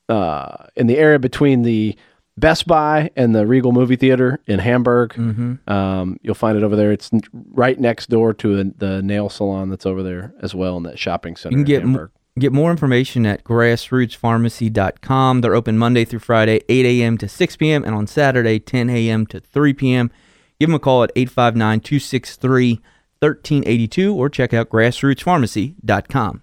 uh, 0.08 0.66
in 0.76 0.86
the 0.86 0.96
area 0.96 1.18
between 1.18 1.62
the 1.62 1.96
Best 2.38 2.66
Buy 2.66 3.10
and 3.16 3.34
the 3.34 3.46
Regal 3.46 3.72
Movie 3.72 3.96
Theater 3.96 4.40
in 4.46 4.58
Hamburg. 4.58 5.14
Mm-hmm. 5.14 5.70
Um, 5.70 6.18
you'll 6.22 6.34
find 6.34 6.56
it 6.56 6.62
over 6.62 6.76
there. 6.76 6.92
It's 6.92 7.10
right 7.32 7.78
next 7.78 8.08
door 8.08 8.32
to 8.34 8.56
the, 8.56 8.72
the 8.76 9.02
nail 9.02 9.28
salon 9.28 9.70
that's 9.70 9.86
over 9.86 10.02
there 10.02 10.34
as 10.40 10.54
well 10.54 10.76
in 10.76 10.84
that 10.84 10.98
shopping 10.98 11.36
center. 11.36 11.56
You 11.56 11.64
can 11.64 11.66
get 11.66 11.82
m- 11.82 12.10
get 12.38 12.52
more 12.52 12.70
information 12.70 13.26
at 13.26 13.44
grassrootspharmacy.com. 13.44 15.40
They're 15.40 15.54
open 15.54 15.78
Monday 15.78 16.04
through 16.04 16.20
Friday, 16.20 16.60
8 16.68 16.86
a.m. 16.86 17.18
to 17.18 17.28
6 17.28 17.56
p.m., 17.56 17.84
and 17.84 17.94
on 17.94 18.06
Saturday, 18.06 18.58
10 18.58 18.88
a.m. 18.90 19.26
to 19.26 19.40
3 19.40 19.72
p.m. 19.74 20.10
Give 20.60 20.68
them 20.68 20.74
a 20.74 20.80
call 20.80 21.04
at 21.04 21.10
859 21.14 21.80
263 21.80 22.80
1382 23.20 24.14
or 24.14 24.28
check 24.28 24.54
out 24.54 24.68
grassrootspharmacy.com. 24.68 26.42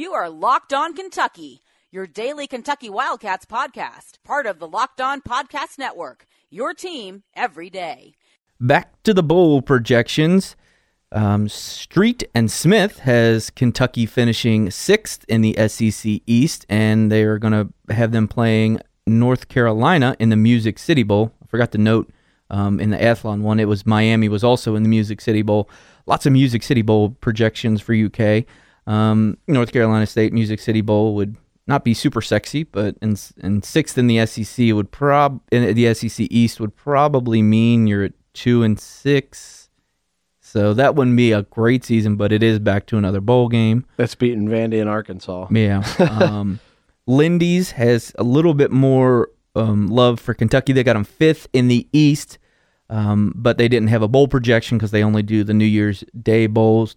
You 0.00 0.14
are 0.14 0.30
Locked 0.30 0.72
On 0.72 0.94
Kentucky, 0.94 1.60
your 1.90 2.06
daily 2.06 2.46
Kentucky 2.46 2.88
Wildcats 2.88 3.44
podcast, 3.44 4.12
part 4.24 4.46
of 4.46 4.58
the 4.58 4.66
Locked 4.66 4.98
On 4.98 5.20
Podcast 5.20 5.78
Network. 5.78 6.24
Your 6.48 6.72
team 6.72 7.22
every 7.34 7.68
day. 7.68 8.14
Back 8.58 9.02
to 9.02 9.12
the 9.12 9.22
bowl 9.22 9.60
projections. 9.60 10.56
Um, 11.12 11.50
Street 11.50 12.24
and 12.34 12.50
Smith 12.50 13.00
has 13.00 13.50
Kentucky 13.50 14.06
finishing 14.06 14.70
sixth 14.70 15.26
in 15.28 15.42
the 15.42 15.54
SEC 15.68 16.22
East, 16.26 16.64
and 16.70 17.12
they 17.12 17.24
are 17.24 17.38
going 17.38 17.52
to 17.52 17.94
have 17.94 18.12
them 18.12 18.26
playing 18.26 18.80
North 19.06 19.48
Carolina 19.48 20.16
in 20.18 20.30
the 20.30 20.36
Music 20.36 20.78
City 20.78 21.02
Bowl. 21.02 21.34
I 21.42 21.46
forgot 21.46 21.72
to 21.72 21.78
note 21.78 22.10
um, 22.48 22.80
in 22.80 22.88
the 22.88 22.96
Athlon 22.96 23.42
one, 23.42 23.60
it 23.60 23.68
was 23.68 23.84
Miami 23.84 24.30
was 24.30 24.44
also 24.44 24.76
in 24.76 24.82
the 24.82 24.88
Music 24.88 25.20
City 25.20 25.42
Bowl. 25.42 25.68
Lots 26.06 26.24
of 26.24 26.32
Music 26.32 26.62
City 26.62 26.80
Bowl 26.80 27.10
projections 27.20 27.82
for 27.82 27.94
UK. 27.94 28.46
Um, 28.90 29.38
North 29.46 29.72
Carolina 29.72 30.04
State 30.06 30.32
Music 30.32 30.58
City 30.58 30.80
Bowl 30.80 31.14
would 31.14 31.36
not 31.68 31.84
be 31.84 31.94
super 31.94 32.20
sexy, 32.20 32.64
but 32.64 32.96
in, 33.00 33.16
in 33.40 33.62
sixth 33.62 33.96
in 33.96 34.08
the 34.08 34.26
SEC 34.26 34.72
would 34.72 34.90
prob 34.90 35.40
in 35.52 35.74
the 35.74 35.94
SEC 35.94 36.26
East 36.28 36.58
would 36.58 36.74
probably 36.74 37.40
mean 37.40 37.86
you're 37.86 38.02
at 38.02 38.12
two 38.32 38.64
and 38.64 38.80
six. 38.80 39.68
So 40.40 40.74
that 40.74 40.96
wouldn't 40.96 41.16
be 41.16 41.30
a 41.30 41.42
great 41.42 41.84
season, 41.84 42.16
but 42.16 42.32
it 42.32 42.42
is 42.42 42.58
back 42.58 42.86
to 42.86 42.98
another 42.98 43.20
bowl 43.20 43.48
game. 43.48 43.86
That's 43.96 44.16
beating 44.16 44.48
Vandy 44.48 44.80
in 44.80 44.88
Arkansas. 44.88 45.46
Yeah. 45.50 45.84
Um, 46.00 46.58
Lindy's 47.06 47.72
has 47.72 48.12
a 48.18 48.24
little 48.24 48.54
bit 48.54 48.70
more 48.70 49.30
um, 49.54 49.88
love 49.88 50.20
for 50.20 50.34
Kentucky. 50.34 50.72
They 50.72 50.82
got 50.84 50.94
them 50.94 51.04
fifth 51.04 51.48
in 51.52 51.68
the 51.68 51.88
East, 51.92 52.38
um, 52.88 53.32
but 53.36 53.58
they 53.58 53.68
didn't 53.68 53.88
have 53.88 54.02
a 54.02 54.08
bowl 54.08 54.28
projection 54.28 54.78
because 54.78 54.90
they 54.90 55.02
only 55.02 55.22
do 55.22 55.44
the 55.44 55.54
New 55.54 55.64
Year's 55.64 56.04
Day 56.20 56.46
bowls. 56.46 56.96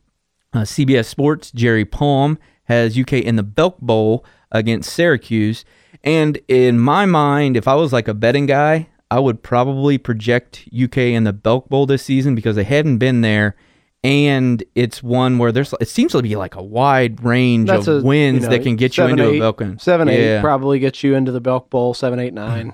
Uh, 0.53 0.59
CBS 0.61 1.05
Sports, 1.05 1.51
Jerry 1.51 1.85
Palm 1.85 2.37
has 2.65 2.97
UK 2.97 3.13
in 3.13 3.35
the 3.35 3.43
Belk 3.43 3.79
Bowl 3.79 4.23
against 4.51 4.91
Syracuse. 4.93 5.65
And 6.03 6.39
in 6.47 6.79
my 6.79 7.05
mind, 7.05 7.57
if 7.57 7.67
I 7.67 7.75
was 7.75 7.91
like 7.93 8.07
a 8.07 8.13
betting 8.13 8.45
guy, 8.45 8.89
I 9.09 9.19
would 9.19 9.41
probably 9.43 9.97
project 9.97 10.67
UK 10.73 10.97
in 10.97 11.23
the 11.23 11.33
Belk 11.33 11.69
Bowl 11.69 11.85
this 11.85 12.03
season 12.03 12.35
because 12.35 12.55
they 12.55 12.63
hadn't 12.63 12.97
been 12.99 13.21
there. 13.21 13.55
And 14.03 14.61
it's 14.75 15.01
one 15.01 15.37
where 15.37 15.51
there's 15.53 15.73
it 15.79 15.87
seems 15.87 16.11
to 16.11 16.21
be 16.21 16.35
like 16.35 16.55
a 16.55 16.61
wide 16.63 17.23
range 17.23 17.67
That's 17.69 17.87
of 17.87 18.03
a, 18.03 18.05
wins 18.05 18.43
you 18.43 18.49
know, 18.49 18.49
that 18.57 18.63
can 18.63 18.75
get 18.75 18.97
you 18.97 19.05
into 19.05 19.29
eight- 19.29 19.37
a 19.37 19.39
Belk. 19.39 19.59
game. 19.59 19.79
Seven, 19.79 20.09
eight 20.09 20.41
probably 20.41 20.79
gets 20.79 21.03
you 21.03 21.15
into 21.15 21.31
the 21.31 21.39
Belk 21.39 21.69
Bowl. 21.69 21.93
Seven, 21.93 22.19
eight, 22.19 22.33
nine. 22.33 22.73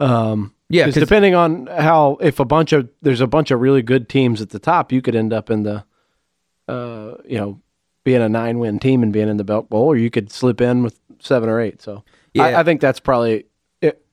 Um, 0.00 0.52
Yeah, 0.68 0.84
'cause 0.86 0.94
'cause- 0.94 1.02
depending 1.04 1.34
on 1.36 1.68
how, 1.68 2.18
if 2.20 2.40
a 2.40 2.44
bunch 2.44 2.72
of 2.72 2.88
there's 3.00 3.20
a 3.20 3.28
bunch 3.28 3.52
of 3.52 3.60
really 3.60 3.82
good 3.82 4.08
teams 4.08 4.42
at 4.42 4.50
the 4.50 4.58
top, 4.58 4.90
you 4.90 5.00
could 5.00 5.14
end 5.14 5.32
up 5.32 5.50
in 5.50 5.62
the, 5.62 5.84
uh, 6.68 7.14
you 7.26 7.38
know, 7.38 7.60
being 8.04 8.22
a 8.22 8.28
nine 8.28 8.58
win 8.58 8.78
team 8.78 9.02
and 9.02 9.12
being 9.12 9.28
in 9.28 9.36
the 9.36 9.44
Belk 9.44 9.68
Bowl, 9.68 9.84
or 9.86 9.96
you 9.96 10.10
could 10.10 10.30
slip 10.30 10.60
in 10.60 10.82
with 10.82 10.98
seven 11.18 11.48
or 11.48 11.60
eight. 11.60 11.82
So 11.82 12.04
Yeah. 12.34 12.44
I, 12.44 12.60
I 12.60 12.62
think 12.62 12.80
that's 12.80 13.00
probably 13.00 13.46
it, 13.80 14.04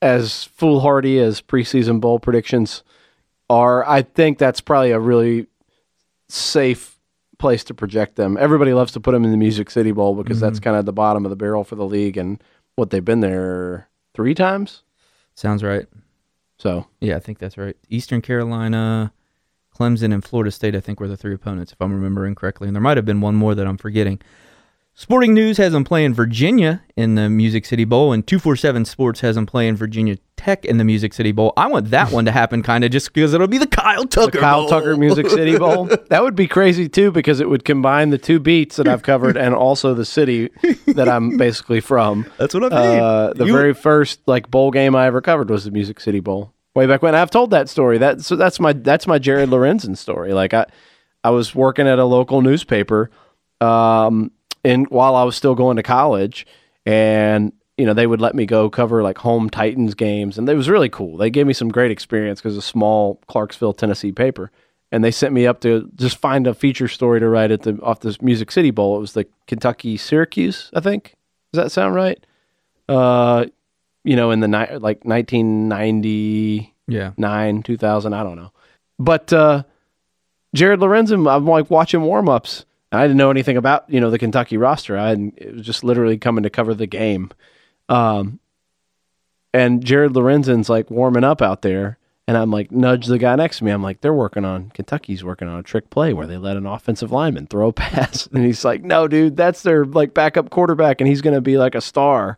as 0.00 0.44
foolhardy 0.44 1.18
as 1.18 1.40
preseason 1.42 2.00
bowl 2.00 2.18
predictions 2.18 2.82
are. 3.50 3.86
I 3.86 4.02
think 4.02 4.38
that's 4.38 4.60
probably 4.60 4.92
a 4.92 4.98
really 5.00 5.46
safe 6.28 6.98
place 7.38 7.64
to 7.64 7.74
project 7.74 8.16
them. 8.16 8.36
Everybody 8.38 8.72
loves 8.72 8.92
to 8.92 9.00
put 9.00 9.12
them 9.12 9.24
in 9.24 9.30
the 9.30 9.36
Music 9.36 9.70
City 9.70 9.92
Bowl 9.92 10.14
because 10.14 10.40
that's 10.40 10.58
Mm-hmm. 10.58 10.64
kind 10.64 10.76
of 10.76 10.86
the 10.86 10.92
bottom 10.92 11.26
of 11.26 11.30
the 11.30 11.36
barrel 11.36 11.64
for 11.64 11.74
the 11.74 11.84
league 11.84 12.16
and 12.16 12.42
what 12.76 12.90
they've 12.90 13.04
been 13.04 13.20
there 13.20 13.88
three 14.14 14.34
times. 14.34 14.82
Sounds 15.34 15.62
right. 15.62 15.86
So 16.58 16.86
Yeah, 17.00 17.16
I 17.16 17.20
think 17.20 17.38
that's 17.38 17.58
right. 17.58 17.76
Eastern 17.90 18.22
Carolina, 18.22 19.12
Clemson, 19.78 20.12
and 20.14 20.24
Florida 20.24 20.50
State, 20.50 20.74
I 20.74 20.80
think, 20.80 21.00
were 21.00 21.08
the 21.08 21.16
three 21.16 21.34
opponents, 21.34 21.72
if 21.72 21.80
I'm 21.82 21.92
remembering 21.92 22.34
correctly. 22.34 22.68
And 22.68 22.74
there 22.76 22.82
might 22.82 22.96
have 22.96 23.04
been 23.06 23.20
one 23.20 23.34
more 23.34 23.54
that 23.54 23.66
I'm 23.66 23.76
forgetting. 23.76 24.20
Sporting 24.96 25.34
News 25.34 25.56
has 25.56 25.72
them 25.72 25.82
playing 25.82 26.14
Virginia 26.14 26.80
in 26.96 27.16
the 27.16 27.28
Music 27.28 27.64
City 27.64 27.84
Bowl, 27.84 28.12
and 28.12 28.24
247 28.24 28.84
Sports 28.84 29.20
has 29.22 29.34
them 29.34 29.44
playing 29.44 29.74
Virginia 29.74 30.16
Tech 30.36 30.64
in 30.64 30.76
the 30.78 30.84
Music 30.84 31.12
City 31.12 31.32
Bowl. 31.32 31.52
I 31.56 31.66
want 31.66 31.90
that 31.90 32.12
one 32.12 32.26
to 32.26 32.30
happen 32.30 32.62
kind 32.62 32.84
of 32.84 32.92
just 32.92 33.12
because 33.12 33.34
it'll 33.34 33.48
be 33.48 33.58
the 33.58 33.66
Kyle 33.66 34.04
Tucker 34.06 34.30
the 34.30 34.38
Kyle 34.38 34.60
Bowl. 34.60 34.68
Tucker 34.68 34.96
Music 34.96 35.28
City 35.30 35.58
Bowl. 35.58 35.88
That 36.10 36.22
would 36.22 36.36
be 36.36 36.46
crazy 36.46 36.88
too 36.88 37.10
because 37.10 37.40
it 37.40 37.48
would 37.50 37.64
combine 37.64 38.10
the 38.10 38.18
two 38.18 38.38
beats 38.38 38.76
that 38.76 38.86
I've 38.86 39.02
covered 39.02 39.36
and 39.36 39.52
also 39.52 39.94
the 39.94 40.04
city 40.04 40.50
that 40.86 41.08
I'm 41.08 41.36
basically 41.38 41.80
from. 41.80 42.30
That's 42.38 42.54
what 42.54 42.62
I 42.62 42.68
mean. 42.68 43.00
Uh, 43.02 43.32
the 43.34 43.46
You- 43.46 43.52
very 43.52 43.74
first 43.74 44.20
like 44.26 44.48
bowl 44.48 44.70
game 44.70 44.94
I 44.94 45.06
ever 45.06 45.20
covered 45.20 45.50
was 45.50 45.64
the 45.64 45.72
Music 45.72 45.98
City 45.98 46.20
Bowl. 46.20 46.52
Way 46.74 46.86
back 46.86 47.02
when 47.02 47.14
I've 47.14 47.30
told 47.30 47.50
that 47.50 47.68
story. 47.68 47.98
That 47.98 48.22
so 48.22 48.34
that's 48.34 48.58
my 48.58 48.72
that's 48.72 49.06
my 49.06 49.18
Jared 49.18 49.50
Lorenzen 49.50 49.96
story. 49.96 50.32
Like 50.32 50.52
I 50.52 50.66
I 51.22 51.30
was 51.30 51.54
working 51.54 51.86
at 51.86 51.98
a 51.98 52.04
local 52.04 52.42
newspaper 52.42 53.10
um 53.60 54.32
and 54.64 54.88
while 54.88 55.14
I 55.14 55.22
was 55.22 55.36
still 55.36 55.54
going 55.54 55.76
to 55.76 55.84
college 55.84 56.46
and 56.84 57.52
you 57.78 57.86
know 57.86 57.94
they 57.94 58.08
would 58.08 58.20
let 58.20 58.34
me 58.34 58.44
go 58.44 58.68
cover 58.68 59.04
like 59.04 59.18
home 59.18 59.48
Titans 59.48 59.94
games 59.94 60.36
and 60.36 60.48
it 60.48 60.56
was 60.56 60.68
really 60.68 60.88
cool. 60.88 61.16
They 61.16 61.30
gave 61.30 61.46
me 61.46 61.52
some 61.52 61.68
great 61.68 61.92
experience 61.92 62.40
cuz 62.40 62.56
a 62.56 62.62
small 62.62 63.20
Clarksville, 63.28 63.74
Tennessee 63.74 64.10
paper 64.12 64.50
and 64.90 65.04
they 65.04 65.12
sent 65.12 65.32
me 65.32 65.46
up 65.46 65.60
to 65.60 65.88
just 65.94 66.16
find 66.16 66.48
a 66.48 66.54
feature 66.54 66.88
story 66.88 67.20
to 67.20 67.28
write 67.28 67.52
at 67.52 67.62
the 67.62 67.78
off 67.82 68.00
this 68.00 68.20
Music 68.20 68.50
City 68.50 68.72
Bowl. 68.72 68.96
It 68.96 69.00
was 69.00 69.12
the 69.12 69.26
Kentucky 69.46 69.96
Syracuse, 69.96 70.70
I 70.74 70.80
think. 70.80 71.14
Does 71.52 71.62
that 71.62 71.70
sound 71.70 71.94
right? 71.94 72.18
Uh 72.88 73.46
you 74.04 74.16
know, 74.16 74.30
in 74.30 74.40
the 74.40 74.48
ni- 74.48 74.78
like 74.78 75.04
1990 75.04 76.74
yeah. 76.86 77.12
nine, 77.16 77.62
two 77.62 77.76
thousand, 77.76 78.12
I 78.14 78.22
don't 78.22 78.36
know. 78.36 78.52
But 78.98 79.32
uh, 79.32 79.64
Jared 80.54 80.80
Lorenzen, 80.80 81.30
I'm 81.30 81.46
like 81.46 81.70
watching 81.70 82.02
warm 82.02 82.28
ups. 82.28 82.64
I 82.92 83.02
didn't 83.02 83.16
know 83.16 83.30
anything 83.30 83.56
about 83.56 83.88
you 83.88 84.00
know 84.00 84.10
the 84.10 84.18
Kentucky 84.18 84.56
roster. 84.56 84.96
I 84.96 85.08
hadn't, 85.08 85.34
it 85.36 85.54
was 85.54 85.66
just 85.66 85.84
literally 85.84 86.18
coming 86.18 86.44
to 86.44 86.50
cover 86.50 86.74
the 86.74 86.86
game. 86.86 87.30
Um, 87.88 88.38
and 89.52 89.84
Jared 89.84 90.12
Lorenzen's 90.12 90.68
like 90.68 90.90
warming 90.90 91.24
up 91.24 91.42
out 91.42 91.62
there, 91.62 91.98
and 92.28 92.36
I'm 92.36 92.50
like 92.50 92.70
nudge 92.70 93.06
the 93.06 93.18
guy 93.18 93.34
next 93.34 93.58
to 93.58 93.64
me. 93.64 93.72
I'm 93.72 93.82
like, 93.82 94.00
they're 94.00 94.14
working 94.14 94.44
on 94.44 94.70
Kentucky's 94.70 95.24
working 95.24 95.48
on 95.48 95.58
a 95.58 95.62
trick 95.62 95.90
play 95.90 96.12
where 96.12 96.26
they 96.26 96.36
let 96.36 96.56
an 96.56 96.66
offensive 96.66 97.10
lineman 97.10 97.46
throw 97.46 97.68
a 97.68 97.72
pass, 97.72 98.26
and 98.32 98.44
he's 98.44 98.64
like, 98.64 98.82
no, 98.82 99.08
dude, 99.08 99.36
that's 99.36 99.62
their 99.62 99.84
like 99.84 100.14
backup 100.14 100.50
quarterback, 100.50 101.00
and 101.00 101.08
he's 101.08 101.22
gonna 101.22 101.40
be 101.40 101.58
like 101.58 101.74
a 101.74 101.80
star. 101.80 102.36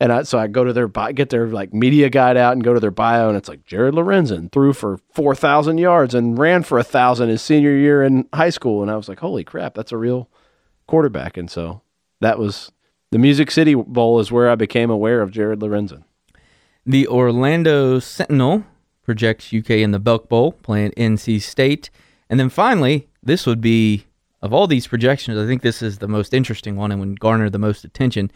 And 0.00 0.12
I, 0.12 0.22
so 0.22 0.38
I 0.38 0.46
go 0.46 0.62
to 0.62 0.72
their 0.72 0.86
get 0.86 1.30
their 1.30 1.48
like 1.48 1.74
media 1.74 2.08
guide 2.08 2.36
out 2.36 2.52
and 2.52 2.62
go 2.62 2.72
to 2.72 2.80
their 2.80 2.92
bio, 2.92 3.28
and 3.28 3.36
it's 3.36 3.48
like 3.48 3.64
Jared 3.64 3.94
Lorenzen 3.94 4.50
threw 4.52 4.72
for 4.72 4.98
four 5.12 5.34
thousand 5.34 5.78
yards 5.78 6.14
and 6.14 6.38
ran 6.38 6.62
for 6.62 6.78
a 6.78 6.84
thousand 6.84 7.30
his 7.30 7.42
senior 7.42 7.76
year 7.76 8.02
in 8.04 8.28
high 8.32 8.50
school, 8.50 8.82
and 8.82 8.90
I 8.90 8.96
was 8.96 9.08
like, 9.08 9.18
holy 9.18 9.42
crap, 9.42 9.74
that's 9.74 9.92
a 9.92 9.96
real 9.96 10.28
quarterback. 10.86 11.36
And 11.36 11.50
so 11.50 11.82
that 12.20 12.38
was 12.38 12.70
the 13.10 13.18
Music 13.18 13.50
City 13.50 13.74
Bowl 13.74 14.20
is 14.20 14.30
where 14.30 14.48
I 14.48 14.54
became 14.54 14.90
aware 14.90 15.20
of 15.20 15.32
Jared 15.32 15.60
Lorenzen. 15.60 16.04
The 16.86 17.08
Orlando 17.08 17.98
Sentinel 17.98 18.64
projects 19.02 19.52
UK 19.52 19.70
in 19.70 19.90
the 19.90 19.98
Belk 19.98 20.28
Bowl, 20.28 20.52
playing 20.52 20.92
NC 20.92 21.40
State. 21.42 21.90
And 22.30 22.38
then 22.38 22.50
finally, 22.50 23.08
this 23.22 23.46
would 23.46 23.60
be 23.60 24.04
of 24.42 24.52
all 24.52 24.66
these 24.66 24.86
projections, 24.86 25.38
I 25.38 25.46
think 25.46 25.62
this 25.62 25.82
is 25.82 25.98
the 25.98 26.08
most 26.08 26.32
interesting 26.32 26.76
one 26.76 26.92
and 26.92 27.00
would 27.00 27.18
garner 27.18 27.50
the 27.50 27.58
most 27.58 27.84
attention. 27.84 28.30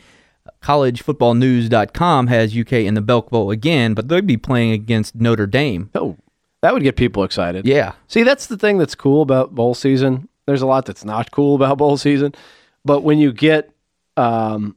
CollegeFootballNews.com 0.62 2.26
has 2.28 2.56
UK 2.56 2.72
in 2.72 2.94
the 2.94 3.00
Belk 3.00 3.30
Bowl 3.30 3.50
again, 3.50 3.94
but 3.94 4.08
they'd 4.08 4.26
be 4.26 4.36
playing 4.36 4.72
against 4.72 5.14
Notre 5.14 5.46
Dame. 5.46 5.90
Oh, 5.94 6.16
that 6.62 6.72
would 6.72 6.82
get 6.82 6.96
people 6.96 7.24
excited. 7.24 7.66
Yeah. 7.66 7.92
See, 8.06 8.22
that's 8.22 8.46
the 8.46 8.56
thing 8.56 8.78
that's 8.78 8.94
cool 8.94 9.22
about 9.22 9.54
bowl 9.54 9.74
season. 9.74 10.28
There's 10.46 10.62
a 10.62 10.66
lot 10.66 10.86
that's 10.86 11.04
not 11.04 11.30
cool 11.30 11.56
about 11.56 11.78
bowl 11.78 11.96
season, 11.96 12.34
but 12.84 13.02
when 13.02 13.18
you 13.18 13.32
get, 13.32 13.70
um, 14.16 14.76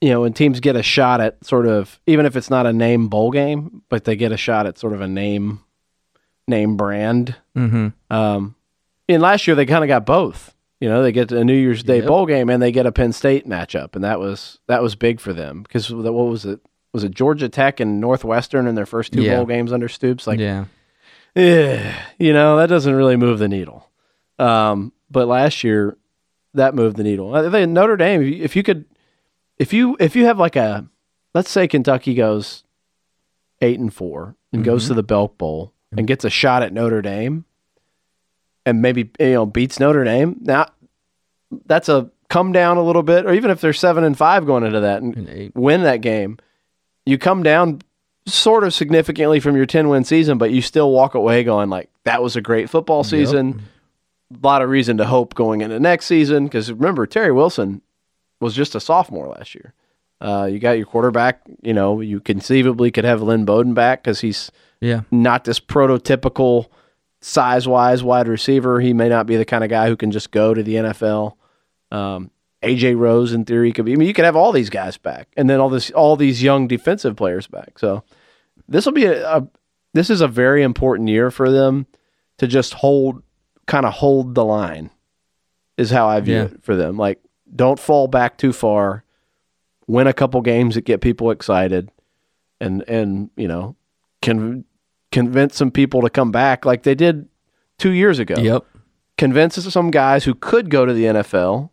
you 0.00 0.10
know, 0.10 0.22
when 0.22 0.32
teams 0.32 0.60
get 0.60 0.76
a 0.76 0.82
shot 0.82 1.20
at 1.20 1.44
sort 1.44 1.66
of, 1.66 2.00
even 2.06 2.26
if 2.26 2.36
it's 2.36 2.50
not 2.50 2.66
a 2.66 2.72
name 2.72 3.08
bowl 3.08 3.30
game, 3.30 3.82
but 3.88 4.04
they 4.04 4.16
get 4.16 4.32
a 4.32 4.36
shot 4.36 4.66
at 4.66 4.78
sort 4.78 4.92
of 4.92 5.00
a 5.00 5.08
name, 5.08 5.60
name 6.48 6.76
brand. 6.76 7.36
Mm-hmm. 7.56 7.88
Um, 8.14 8.54
and 9.08 9.22
last 9.22 9.46
year 9.46 9.54
they 9.54 9.66
kind 9.66 9.84
of 9.84 9.88
got 9.88 10.06
both. 10.06 10.54
You 10.80 10.88
know, 10.90 11.02
they 11.02 11.10
get 11.12 11.32
a 11.32 11.42
New 11.44 11.54
Year's 11.56 11.82
Day 11.82 11.98
Yep. 11.98 12.06
bowl 12.06 12.26
game 12.26 12.50
and 12.50 12.62
they 12.62 12.70
get 12.70 12.84
a 12.86 12.92
Penn 12.92 13.12
State 13.12 13.48
matchup, 13.48 13.94
and 13.94 14.04
that 14.04 14.20
was 14.20 14.58
that 14.68 14.82
was 14.82 14.94
big 14.94 15.20
for 15.20 15.32
them 15.32 15.62
because 15.62 15.90
what 15.92 16.12
was 16.12 16.44
it? 16.44 16.60
Was 16.92 17.02
it 17.04 17.12
Georgia 17.12 17.48
Tech 17.48 17.80
and 17.80 18.00
Northwestern 18.00 18.66
in 18.66 18.74
their 18.74 18.86
first 18.86 19.12
two 19.12 19.22
Yeah. 19.22 19.36
bowl 19.36 19.46
games 19.46 19.72
under 19.72 19.88
Stoops? 19.88 20.26
Like, 20.26 20.38
yeah. 20.38 20.64
eh, 21.34 21.92
you 22.18 22.32
know, 22.32 22.56
that 22.58 22.68
doesn't 22.68 22.94
really 22.94 23.16
move 23.16 23.38
the 23.38 23.48
needle. 23.48 23.88
Um, 24.38 24.92
but 25.10 25.28
last 25.28 25.62
year, 25.64 25.96
that 26.54 26.74
moved 26.74 26.96
the 26.96 27.02
needle. 27.04 27.34
I 27.34 27.50
think 27.50 27.70
Notre 27.72 27.96
Dame, 27.96 28.22
if 28.22 28.28
you- 28.28 28.44
if 28.44 28.56
you 28.56 28.62
could, 28.62 28.84
if 29.58 29.72
you 29.72 29.96
if 30.00 30.14
you 30.16 30.24
have 30.26 30.38
like 30.38 30.56
a, 30.56 30.86
let's 31.34 31.50
say 31.50 31.66
Kentucky 31.68 32.14
goes 32.14 32.64
eight 33.62 33.78
and 33.78 33.92
four 33.92 34.36
and 34.52 34.64
goes 34.64 34.86
to 34.88 34.94
the 34.94 35.02
Belk 35.02 35.36
Bowl 35.38 35.72
and 35.96 36.06
gets 36.06 36.24
a 36.24 36.30
shot 36.30 36.62
at 36.62 36.72
Notre 36.72 37.00
Dame, 37.02 37.44
and 38.66 38.82
maybe 38.82 39.10
you 39.18 39.32
know 39.32 39.46
beats 39.46 39.80
Notre 39.80 40.04
Dame. 40.04 40.36
Now, 40.42 40.66
that's 41.64 41.88
a 41.88 42.10
come 42.28 42.52
down 42.52 42.76
a 42.76 42.82
little 42.82 43.02
bit, 43.04 43.24
or 43.24 43.32
even 43.32 43.50
if 43.50 43.60
they're 43.62 43.72
seven 43.72 44.04
and 44.04 44.18
five 44.18 44.44
going 44.44 44.64
into 44.64 44.80
that 44.80 45.00
and 45.00 45.16
And 45.16 45.52
win 45.54 45.84
that 45.84 46.02
game, 46.02 46.38
you 47.06 47.16
come 47.16 47.42
down 47.42 47.80
sort 48.26 48.64
of 48.64 48.74
significantly 48.74 49.38
from 49.38 49.54
your 49.56 49.66
10 49.66 49.88
win 49.88 50.02
season, 50.02 50.36
but 50.36 50.50
you 50.50 50.60
still 50.60 50.90
walk 50.90 51.14
away 51.14 51.44
going 51.44 51.70
like 51.70 51.88
that 52.02 52.20
was 52.22 52.34
a 52.34 52.40
great 52.40 52.68
football 52.68 53.04
season. 53.04 53.62
A 54.34 54.44
lot 54.44 54.60
of 54.60 54.68
reason 54.68 54.96
to 54.96 55.04
hope 55.06 55.34
going 55.36 55.60
into 55.60 55.78
next 55.78 56.06
season 56.06 56.46
because 56.46 56.72
remember 56.72 57.06
Terry 57.06 57.30
Wilson 57.30 57.80
was 58.40 58.52
just 58.54 58.74
a 58.74 58.80
sophomore 58.80 59.28
last 59.28 59.54
year. 59.54 59.72
Uh, 60.20 60.48
you 60.50 60.58
got 60.58 60.72
your 60.72 60.86
quarterback. 60.86 61.42
You 61.62 61.72
know, 61.74 62.00
you 62.00 62.18
conceivably 62.18 62.90
could 62.90 63.04
have 63.04 63.22
Lynn 63.22 63.44
Bowden 63.44 63.74
back 63.74 64.02
because 64.02 64.20
he's 64.22 64.50
Yeah. 64.80 65.02
not 65.12 65.44
this 65.44 65.60
prototypical 65.60 66.66
size 67.26 67.66
wise 67.66 68.04
wide 68.04 68.28
receiver. 68.28 68.78
He 68.78 68.92
may 68.92 69.08
not 69.08 69.26
be 69.26 69.34
the 69.36 69.44
kind 69.44 69.64
of 69.64 69.70
guy 69.70 69.88
who 69.88 69.96
can 69.96 70.12
just 70.12 70.30
go 70.30 70.54
to 70.54 70.62
the 70.62 70.76
NFL. 70.76 71.34
Um, 71.90 72.30
AJ 72.62 72.96
Rose, 72.96 73.32
in 73.32 73.44
theory, 73.44 73.72
could 73.72 73.84
be. 73.84 73.92
I 73.92 73.96
mean, 73.96 74.06
you 74.08 74.14
could 74.14 74.24
have 74.24 74.36
all 74.36 74.52
these 74.52 74.70
guys 74.70 74.96
back, 74.96 75.28
and 75.36 75.50
then 75.50 75.58
all 75.60 75.68
this, 75.68 75.90
all 75.90 76.16
these 76.16 76.42
young 76.42 76.68
defensive 76.68 77.16
players 77.16 77.46
back. 77.48 77.78
So 77.78 78.04
this 78.68 78.86
will 78.86 78.92
be 78.92 79.04
a, 79.06 79.28
a 79.38 79.48
this 79.92 80.08
is 80.08 80.20
a 80.20 80.28
very 80.28 80.62
important 80.62 81.08
year 81.08 81.30
for 81.30 81.50
them 81.50 81.86
to 82.38 82.46
just 82.46 82.74
hold, 82.74 83.22
kind 83.66 83.86
of 83.86 83.94
hold 83.94 84.34
the 84.34 84.44
line, 84.44 84.90
is 85.76 85.90
how 85.90 86.06
I 86.06 86.20
view 86.20 86.34
Yeah. 86.36 86.44
it 86.44 86.62
for 86.62 86.76
them. 86.76 86.96
Like, 86.96 87.20
don't 87.54 87.78
fall 87.80 88.06
back 88.08 88.36
too 88.38 88.52
far. 88.52 89.04
Win 89.86 90.06
a 90.06 90.12
couple 90.12 90.40
games 90.42 90.74
that 90.74 90.84
get 90.84 91.00
people 91.00 91.30
excited, 91.30 91.90
and 92.60 92.82
and 92.88 93.30
you 93.36 93.48
know, 93.48 93.74
can 94.22 94.64
convince 95.16 95.56
some 95.56 95.70
people 95.70 96.02
to 96.02 96.10
come 96.10 96.30
back 96.30 96.64
like 96.64 96.82
they 96.82 96.94
did 96.94 97.26
two 97.78 97.90
years 97.92 98.18
ago 98.18 98.34
Yep. 98.38 98.64
convince 99.16 99.54
some 99.72 99.90
guys 99.90 100.24
who 100.24 100.34
could 100.34 100.68
go 100.70 100.84
to 100.84 100.92
the 100.92 101.04
NFL 101.04 101.70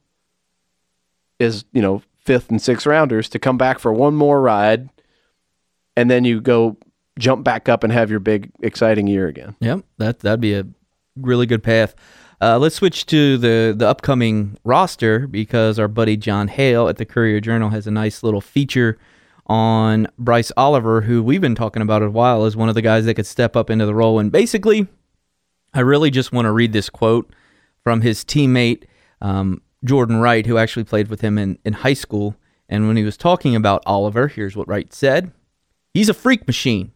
is, 1.40 1.66
you 1.74 1.82
know, 1.82 2.02
fifth 2.20 2.50
and 2.50 2.62
sixth 2.62 2.86
rounders 2.86 3.28
to 3.30 3.40
come 3.40 3.58
back 3.58 3.80
for 3.80 3.92
one 3.92 4.16
more 4.16 4.42
ride 4.42 4.90
and 5.98 6.10
then 6.10 6.24
you 6.24 6.40
go 6.42 6.78
jump 7.20 7.44
back 7.44 7.68
up 7.70 7.84
and 7.84 7.92
have 7.94 8.10
your 8.10 8.20
big 8.20 8.50
exciting 8.62 9.08
year 9.08 9.28
again. 9.28 9.56
Yep, 9.60 9.82
that 9.98 10.20
that'd 10.22 10.40
be 10.40 10.54
a 10.56 10.66
really 11.16 11.46
good 11.46 11.62
path. 11.64 11.94
Uh, 12.42 12.58
let's 12.58 12.76
switch 12.76 13.06
to 13.08 13.38
the 13.38 13.74
the 13.78 13.88
upcoming 13.88 14.58
roster 14.64 15.28
because 15.28 15.78
our 15.80 15.88
buddy 15.88 16.18
John 16.18 16.48
Hale 16.48 16.88
at 16.88 16.98
the 16.98 17.06
Courier 17.06 17.40
Journal 17.40 17.70
has 17.70 17.88
a 17.88 17.92
nice 17.92 18.24
little 18.24 18.42
feature 18.42 18.98
on 19.48 20.08
Bryce 20.18 20.52
Oliver, 20.56 21.02
who 21.02 21.22
we've 21.22 21.42
been 21.42 21.56
talking 21.56 21.82
about 21.82 22.02
a 22.02 22.10
while 22.10 22.46
as 22.46 22.56
one 22.56 22.70
of 22.70 22.76
the 22.76 22.82
guys 22.82 23.06
that 23.06 23.16
could 23.16 23.26
step 23.26 23.56
up 23.56 23.70
into 23.70 23.86
the 23.86 23.96
role. 23.96 24.20
And 24.20 24.32
basically, 24.32 24.88
I 25.74 25.82
really 25.82 26.12
just 26.12 26.32
want 26.32 26.46
to 26.46 26.52
read 26.52 26.74
this 26.74 26.90
quote 26.90 27.34
from 27.84 28.02
his 28.02 28.24
teammate 28.24 28.84
um, 29.22 29.62
Jordan 29.84 30.18
Wright, 30.18 30.46
who 30.46 30.58
actually 30.58 30.86
played 30.86 31.10
with 31.10 31.22
him 31.22 31.38
in, 31.38 31.58
in 31.66 31.74
high 31.74 31.94
school. 31.94 32.36
And 32.70 32.88
when 32.88 32.98
he 32.98 33.04
was 33.04 33.18
talking 33.18 33.56
about 33.56 33.84
Oliver, 33.86 34.28
here's 34.28 34.56
what 34.56 34.68
Wright 34.68 34.94
said: 34.94 35.32
He's 35.94 36.10
a 36.10 36.14
freak 36.14 36.48
machine. 36.48 36.92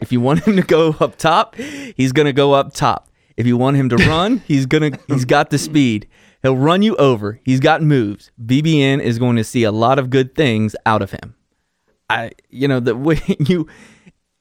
If 0.00 0.12
you 0.12 0.20
want 0.20 0.40
him 0.40 0.56
to 0.56 0.62
go 0.62 0.96
up 1.00 1.16
top, 1.16 1.54
he's 1.56 2.12
going 2.12 2.26
to 2.26 2.32
go 2.32 2.52
up 2.52 2.72
top. 2.72 3.08
If 3.36 3.46
you 3.46 3.56
want 3.56 3.76
him 3.76 3.88
to 3.90 3.96
run, 3.96 4.38
he's 4.46 4.66
going 4.66 4.92
to 4.92 4.98
he's 5.06 5.24
got 5.24 5.50
the 5.50 5.58
speed. 5.58 6.08
He'll 6.42 6.56
run 6.56 6.82
you 6.82 6.96
over. 6.96 7.40
He's 7.44 7.60
got 7.60 7.82
moves. 7.82 8.30
BBN 8.44 9.00
is 9.00 9.18
going 9.18 9.36
to 9.36 9.44
see 9.44 9.64
a 9.64 9.72
lot 9.72 9.98
of 9.98 10.10
good 10.10 10.34
things 10.34 10.74
out 10.86 11.02
of 11.02 11.10
him. 11.10 11.34
I 12.10 12.30
you 12.50 12.68
know 12.68 12.80
the 12.80 12.96
way 13.08 13.20
you 13.38 13.66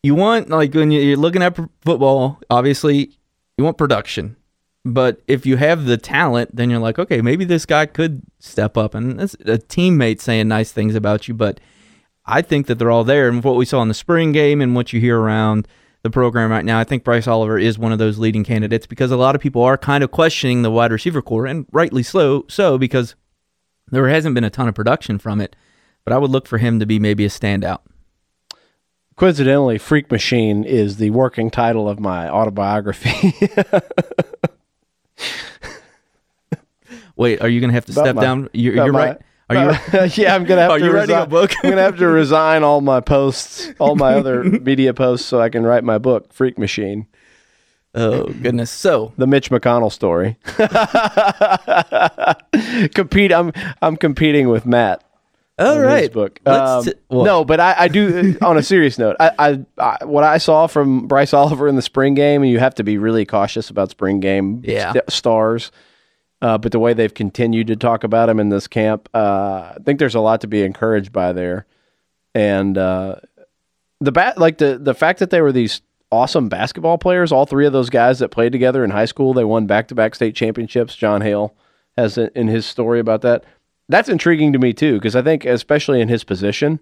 you 0.04 0.16
want 0.16 0.50
like 0.50 0.74
when 0.74 0.92
you- 0.92 1.02
you're 1.02 1.18
looking 1.18 1.42
at 1.44 1.58
football, 1.82 2.40
obviously 2.50 3.12
you 3.58 3.64
want 3.64 3.78
production. 3.78 4.36
But 4.86 5.22
if 5.28 5.46
you 5.46 5.58
have 5.58 5.84
the 5.86 5.98
talent, 5.98 6.56
then 6.56 6.70
you're 6.70 6.80
like, 6.80 6.98
okay, 6.98 7.22
maybe 7.22 7.44
this 7.44 7.66
guy 7.66 7.88
could 7.88 8.22
step 8.40 8.78
up 8.78 8.96
and 8.96 9.20
that's 9.20 9.34
a 9.34 9.58
teammate 9.58 10.22
saying 10.22 10.48
nice 10.48 10.72
things 10.72 10.96
about 10.96 11.28
you, 11.28 11.34
but 11.34 11.60
I 12.26 12.42
think 12.42 12.68
that 12.68 12.76
they're 12.80 12.92
all 12.92 13.04
there. 13.04 13.28
And 13.28 13.44
what 13.44 13.56
we 13.58 13.66
saw 13.66 13.82
in 13.82 13.88
the 13.90 13.94
spring 13.94 14.32
game 14.32 14.62
and 14.62 14.76
what 14.76 14.94
you 14.94 15.00
hear 15.02 15.20
around 15.20 15.68
the 16.04 16.10
program 16.10 16.52
right 16.52 16.64
now, 16.64 16.80
I 16.80 16.84
think 16.86 17.04
Bryce 17.04 17.28
Oliver 17.28 17.58
is 17.58 17.78
one 17.80 17.92
of 17.92 18.00
those 18.00 18.18
leading 18.20 18.44
candidates 18.46 18.86
because 18.86 19.12
a 19.12 19.18
lot 19.18 19.36
of 19.36 19.42
people 19.42 19.62
are 19.64 19.78
kind 19.78 20.04
of 20.06 20.12
questioning 20.12 20.62
the 20.62 20.72
wide 20.72 20.92
receiver 20.92 21.22
corps, 21.22 21.46
and 21.48 21.66
rightly 21.72 22.04
so, 22.04 22.46
so 22.48 22.78
because 22.78 23.16
there 23.92 24.08
hasn't 24.08 24.36
been 24.36 24.44
a 24.44 24.50
ton 24.50 24.68
of 24.70 24.76
production 24.76 25.18
from 25.20 25.42
it. 25.42 25.56
But 26.08 26.14
I 26.14 26.20
would 26.20 26.32
look 26.32 26.48
for 26.48 26.58
him 26.58 26.80
to 26.80 26.86
be 26.86 27.00
maybe 27.00 27.26
a 27.26 27.28
standout. 27.28 27.80
Coincidentally, 29.18 29.78
Freak 29.78 30.10
Machine 30.10 30.64
is 30.64 30.96
the 30.96 31.10
working 31.10 31.50
title 31.52 31.90
of 31.90 32.00
my 32.00 32.30
autobiography. 32.30 33.34
Wait, 37.18 37.42
are 37.42 37.50
you 37.50 37.60
going 37.60 37.72
to 37.72 37.74
have 37.74 37.84
to 37.88 37.92
About 37.92 38.06
step 38.06 38.16
my- 38.16 38.22
down? 38.22 38.50
You're, 38.54 38.76
you're 38.76 38.94
my- 38.94 39.06
right. 39.08 39.18
Are 39.50 39.56
you? 39.56 40.10
yeah, 40.24 40.34
I'm 40.34 40.46
gonna 40.46 40.62
have 40.64 40.72
Are 40.72 40.80
to 40.80 40.86
you 40.86 40.92
writing 40.94 41.16
a 41.18 41.26
book? 41.26 41.52
I'm 41.62 41.70
gonna 41.72 41.82
have 41.82 41.98
to 41.98 42.08
resign 42.08 42.64
all 42.64 42.80
my 42.80 43.02
posts, 43.02 43.70
all 43.80 43.96
my 43.98 44.14
other 44.14 44.44
media 44.46 44.94
posts, 44.94 45.26
so 45.28 45.42
I 45.42 45.50
can 45.50 45.64
write 45.64 45.84
my 45.86 45.98
book, 45.98 46.32
Freak 46.34 46.58
Machine, 46.58 47.08
Oh 47.96 48.26
goodness. 48.26 48.70
So 48.72 49.14
the 49.18 49.26
Mitch 49.26 49.50
McConnell 49.50 49.92
story. 49.92 50.38
Compete. 52.94 53.32
I'm 53.32 53.52
I'm 53.82 53.96
competing 53.98 54.50
with 54.50 54.66
Matt. 54.66 55.02
All 55.66 55.82
his 55.98 56.10
book. 56.10 56.40
Um, 56.46 56.84
t- 56.86 56.94
no, 57.10 57.44
but 57.44 57.60
I, 57.60 57.76
I 57.78 57.88
do. 57.88 58.36
on 58.42 58.58
a 58.58 58.64
serious 58.64 58.98
note, 59.00 59.16
I, 59.20 59.32
I, 59.40 59.66
I 60.02 60.06
what 60.06 60.24
I 60.24 60.38
saw 60.38 60.68
from 60.68 61.08
Bryce 61.08 61.34
Oliver 61.34 61.68
in 61.68 61.76
the 61.76 61.82
spring 61.82 62.14
game, 62.14 62.44
and 62.44 62.52
you 62.52 62.60
have 62.60 62.76
to 62.76 62.84
be 62.84 62.98
really 62.98 63.26
cautious 63.26 63.70
about 63.70 63.90
spring 63.90 64.20
game 64.20 64.62
Yeah. 64.64 64.92
st- 64.94 65.12
stars. 65.12 65.72
Uh, 66.40 66.56
but 66.58 66.72
the 66.72 66.78
way 66.80 66.94
they've 66.94 67.14
continued 67.16 67.66
to 67.68 67.76
talk 67.76 68.04
about 68.04 68.30
him 68.30 68.40
in 68.40 68.50
this 68.50 68.68
camp, 68.68 69.10
uh, 69.16 69.74
I 69.76 69.78
think 69.84 69.98
there's 69.98 70.14
a 70.14 70.20
lot 70.20 70.42
to 70.42 70.48
be 70.48 70.62
encouraged 70.62 71.12
by 71.12 71.34
there. 71.34 71.66
And 72.36 72.78
uh, 72.78 73.16
the 74.00 74.12
bat, 74.12 74.38
like 74.38 74.60
the 74.60 74.78
the 74.78 74.94
fact 74.94 75.18
that 75.20 75.32
they 75.32 75.42
were 75.42 75.52
these 75.52 75.82
awesome 76.12 76.48
basketball 76.48 77.00
players, 77.00 77.32
all 77.32 77.48
three 77.48 77.66
of 77.66 77.74
those 77.74 77.90
guys 77.90 78.20
that 78.20 78.30
played 78.30 78.52
together 78.52 78.84
in 78.84 78.92
high 78.92 79.06
school, 79.06 79.34
they 79.34 79.44
won 79.44 79.66
back 79.66 79.88
to 79.88 79.96
back 79.96 80.14
state 80.14 80.36
championships. 80.36 80.96
John 80.96 81.22
Hale 81.22 81.56
has 81.98 82.20
in 82.20 82.48
his 82.48 82.68
story 82.68 83.00
about 83.00 83.22
that. 83.24 83.44
That's 83.90 84.10
intriguing 84.10 84.54
to 84.54 84.60
me 84.60 84.74
too, 84.74 84.96
because 84.96 85.16
I 85.16 85.22
think 85.22 85.46
especially 85.46 86.02
in 86.02 86.10
his 86.10 86.24
position, 86.24 86.80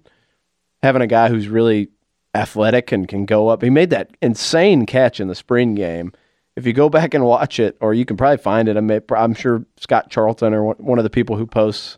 having 0.82 1.02
a 1.02 1.08
guy 1.08 1.30
who's 1.30 1.48
really 1.48 1.90
athletic 2.36 2.92
and 2.92 3.08
can 3.08 3.26
go 3.26 3.48
up. 3.48 3.62
He 3.62 3.70
made 3.70 3.90
that 3.92 4.16
insane 4.22 4.86
catch 4.86 5.20
in 5.20 5.28
the 5.28 5.36
spring 5.36 5.74
game. 5.74 6.12
If 6.56 6.66
you 6.66 6.74
go 6.74 6.90
back 6.98 7.14
and 7.14 7.24
watch 7.24 7.60
it, 7.60 7.78
or 7.80 7.94
you 7.94 8.06
can 8.06 8.18
probably 8.18 8.38
find 8.38 8.68
it, 8.68 8.78
I 8.78 8.82
may, 8.82 9.00
I'm 9.16 9.34
sure 9.34 9.66
Scott 9.78 10.10
Charlton 10.10 10.54
or 10.54 10.64
one- 10.64 10.76
one 10.78 10.98
of 10.98 11.04
the 11.04 11.10
people 11.10 11.38
who 11.38 11.48
posts, 11.48 11.98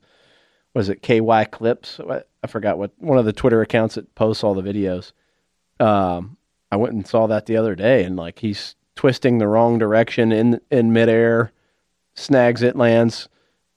was 0.73 0.89
it 0.89 1.01
KY 1.01 1.45
Clips? 1.51 1.99
I 2.07 2.47
forgot 2.47 2.77
what 2.77 2.91
one 2.99 3.17
of 3.17 3.25
the 3.25 3.33
Twitter 3.33 3.61
accounts 3.61 3.95
that 3.95 4.13
posts 4.13 4.43
all 4.43 4.53
the 4.53 4.61
videos. 4.61 5.11
Um, 5.79 6.37
I 6.71 6.75
went 6.75 6.93
and 6.93 7.07
saw 7.07 7.27
that 7.27 7.45
the 7.45 7.57
other 7.57 7.75
day, 7.75 8.03
and 8.03 8.15
like 8.15 8.39
he's 8.39 8.75
twisting 8.95 9.37
the 9.37 9.47
wrong 9.47 9.79
direction 9.79 10.31
in 10.31 10.61
in 10.69 10.93
midair, 10.93 11.51
snags 12.13 12.61
it, 12.61 12.75
lands. 12.75 13.27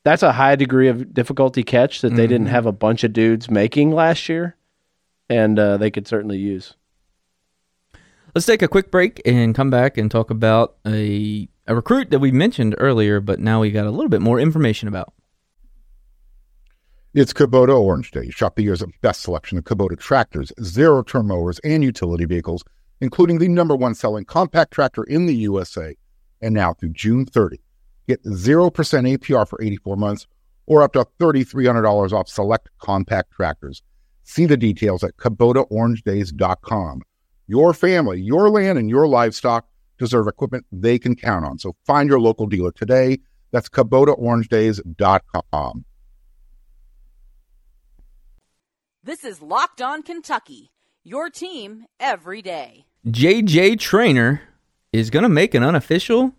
That's 0.02 0.22
a 0.22 0.32
high 0.32 0.56
degree 0.56 0.88
of 0.88 1.12
difficulty 1.12 1.62
catch 1.62 2.00
that 2.00 2.14
they 2.14 2.26
didn't 2.26 2.46
have 2.46 2.64
a 2.64 2.72
bunch 2.72 3.04
of 3.04 3.12
dudes 3.12 3.50
making 3.50 3.92
last 3.92 4.28
year, 4.28 4.56
and 5.28 5.58
uh, 5.58 5.76
they 5.76 5.90
could 5.90 6.06
certainly 6.06 6.38
use. 6.38 6.74
Let's 8.34 8.46
take 8.46 8.62
a 8.62 8.68
quick 8.68 8.90
break 8.90 9.20
and 9.26 9.54
come 9.54 9.70
back 9.70 9.98
and 9.98 10.10
talk 10.10 10.30
about 10.30 10.76
a 10.86 11.48
a 11.66 11.74
recruit 11.74 12.10
that 12.10 12.18
we 12.18 12.32
mentioned 12.32 12.74
earlier, 12.78 13.20
but 13.20 13.38
now 13.38 13.60
we 13.60 13.70
got 13.70 13.86
a 13.86 13.90
little 13.90 14.08
bit 14.08 14.20
more 14.20 14.40
information 14.40 14.88
about. 14.88 15.12
It's 17.12 17.32
Kubota 17.32 17.78
Orange 17.78 18.10
Day. 18.12 18.30
Shop 18.30 18.54
the 18.54 18.62
year's 18.62 18.84
best 19.02 19.20
selection 19.20 19.58
of 19.58 19.64
Kubota 19.64 19.98
tractors, 19.98 20.52
zero 20.62 21.02
turn 21.02 21.26
mowers, 21.26 21.58
and 21.60 21.82
utility 21.82 22.24
vehicles, 22.24 22.64
including 23.00 23.38
the 23.38 23.48
number 23.48 23.76
one 23.76 23.94
selling 23.94 24.24
compact 24.24 24.72
tractor 24.72 25.04
in 25.04 25.26
the 25.26 25.34
USA. 25.34 25.96
And 26.40 26.54
now 26.54 26.72
through 26.72 26.90
June 26.90 27.26
30, 27.26 27.60
get 28.11 28.23
0% 28.25 28.73
APR 28.73 29.49
for 29.49 29.62
84 29.62 29.96
months 29.96 30.27
or 30.66 30.83
up 30.83 30.92
to 30.92 31.07
$3,300 31.20 32.12
off 32.12 32.29
select 32.29 32.68
compact 32.79 33.33
tractors. 33.33 33.83
See 34.23 34.46
the 34.46 34.57
details 34.57 35.03
at 35.03 35.16
KubotaOrangeDays.com. 35.16 37.03
Your 37.46 37.75
family, 37.75 38.20
your 38.20 38.51
land, 38.51 38.79
and 38.79 38.88
your 38.88 39.09
livestock 39.09 39.66
deserve 39.99 40.29
equipment 40.29 40.64
they 40.70 40.96
can 40.99 41.16
count 41.16 41.44
on. 41.44 41.59
So 41.59 41.75
find 41.87 42.09
your 42.09 42.20
local 42.20 42.46
dealer 42.46 42.73
today. 42.73 43.18
That's 43.51 43.68
KubotaOrangeDays.com. 43.68 45.85
This 49.03 49.25
is 49.25 49.42
Locked 49.42 49.83
On 49.83 50.03
Kentucky, 50.03 50.70
your 51.03 51.31
team 51.31 51.87
every 51.99 52.42
day. 52.42 52.85
JJ 53.07 53.81
Traynor 53.81 54.42
is 54.92 55.11
going 55.11 55.23
to 55.23 55.29
make 55.29 55.55
an 55.55 55.62
unofficial 55.62 56.35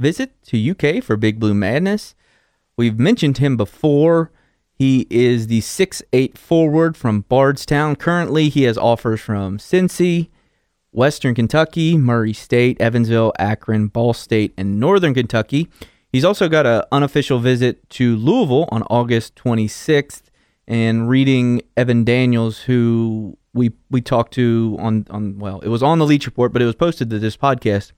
visit 0.00 0.32
to 0.44 0.70
UK 0.70 1.02
for 1.04 1.16
Big 1.16 1.38
Blue 1.38 1.54
Madness. 1.54 2.14
We've 2.76 2.98
mentioned 2.98 3.38
him 3.38 3.56
before. 3.56 4.32
He 4.72 5.06
is 5.10 5.46
the 5.46 5.60
six-eight 5.60 6.38
forward 6.38 6.96
from 6.96 7.20
Bardstown. 7.22 7.96
Currently, 7.96 8.48
he 8.48 8.62
has 8.62 8.78
offers 8.78 9.20
from 9.20 9.58
Cincy, 9.58 10.30
Western 10.90 11.34
Kentucky, 11.34 11.98
Murray 11.98 12.32
State, 12.32 12.80
Evansville, 12.80 13.32
Akron, 13.38 13.88
Ball 13.88 14.14
State, 14.14 14.54
and 14.56 14.80
Northern 14.80 15.12
Kentucky. 15.12 15.68
He's 16.10 16.24
also 16.24 16.48
got 16.48 16.66
an 16.66 16.82
unofficial 16.90 17.38
visit 17.38 17.88
to 17.90 18.16
Louisville 18.16 18.68
on 18.72 18.82
August 18.84 19.36
26th. 19.36 20.22
And 20.66 21.08
reading 21.08 21.62
Evan 21.76 22.04
Daniels, 22.04 22.60
who 22.60 23.36
we 23.52 23.72
we 23.90 24.00
talked 24.00 24.32
to 24.34 24.76
on 24.78 25.04
on 25.10 25.38
well, 25.38 25.58
it 25.60 25.68
was 25.68 25.82
on 25.82 25.98
the 25.98 26.06
Leach 26.06 26.26
Report, 26.26 26.52
but 26.52 26.62
it 26.62 26.66
was 26.66 26.76
posted 26.76 27.10
to 27.10 27.18
this 27.18 27.36
podcast 27.36 27.92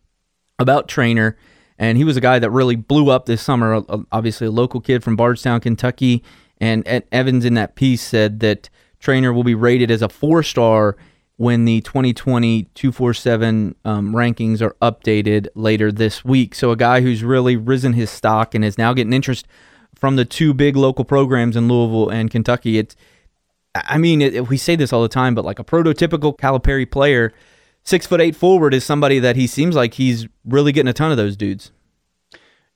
about 0.58 0.88
Traynor, 0.88 1.36
and 1.82 1.98
he 1.98 2.04
was 2.04 2.16
a 2.16 2.20
guy 2.20 2.38
that 2.38 2.50
really 2.50 2.76
blew 2.76 3.10
up 3.10 3.26
this 3.26 3.42
summer. 3.42 3.82
Obviously, 4.12 4.46
a 4.46 4.52
local 4.52 4.80
kid 4.80 5.02
from 5.02 5.16
Bardstown, 5.16 5.60
Kentucky, 5.60 6.22
and, 6.58 6.86
and 6.86 7.02
Evans 7.10 7.44
in 7.44 7.54
that 7.54 7.74
piece 7.74 8.00
said 8.00 8.38
that 8.38 8.70
Traynor 9.00 9.32
will 9.32 9.42
be 9.42 9.56
rated 9.56 9.90
as 9.90 10.00
a 10.00 10.08
four 10.08 10.44
star 10.44 10.96
when 11.38 11.64
the 11.64 11.80
2020 11.80 12.68
247 12.74 13.74
um, 13.84 14.12
rankings 14.14 14.62
are 14.62 14.76
updated 14.80 15.48
later 15.56 15.90
this 15.90 16.24
week. 16.24 16.54
So, 16.54 16.70
a 16.70 16.76
guy 16.76 17.00
who's 17.00 17.24
really 17.24 17.56
risen 17.56 17.94
his 17.94 18.10
stock 18.10 18.54
and 18.54 18.64
is 18.64 18.78
now 18.78 18.92
getting 18.94 19.12
interest 19.12 19.48
from 19.92 20.14
the 20.14 20.24
two 20.24 20.54
big 20.54 20.76
local 20.76 21.04
programs 21.04 21.56
in 21.56 21.66
Louisville 21.66 22.10
and 22.10 22.30
Kentucky. 22.30 22.78
It's, 22.78 22.94
I 23.74 23.98
mean, 23.98 24.22
it, 24.22 24.48
we 24.48 24.56
say 24.56 24.76
this 24.76 24.92
all 24.92 25.02
the 25.02 25.08
time, 25.08 25.34
but 25.34 25.44
like 25.44 25.58
a 25.58 25.64
prototypical 25.64 26.38
Calipari 26.38 26.88
player, 26.88 27.32
six 27.84 28.06
foot 28.06 28.20
eight 28.20 28.36
forward 28.36 28.74
is 28.74 28.84
somebody 28.84 29.18
that 29.18 29.36
he 29.36 29.46
seems 29.46 29.74
like 29.74 29.94
he's 29.94 30.26
really 30.44 30.72
getting 30.72 30.88
a 30.88 30.92
ton 30.92 31.10
of 31.10 31.16
those 31.16 31.36
dudes. 31.36 31.72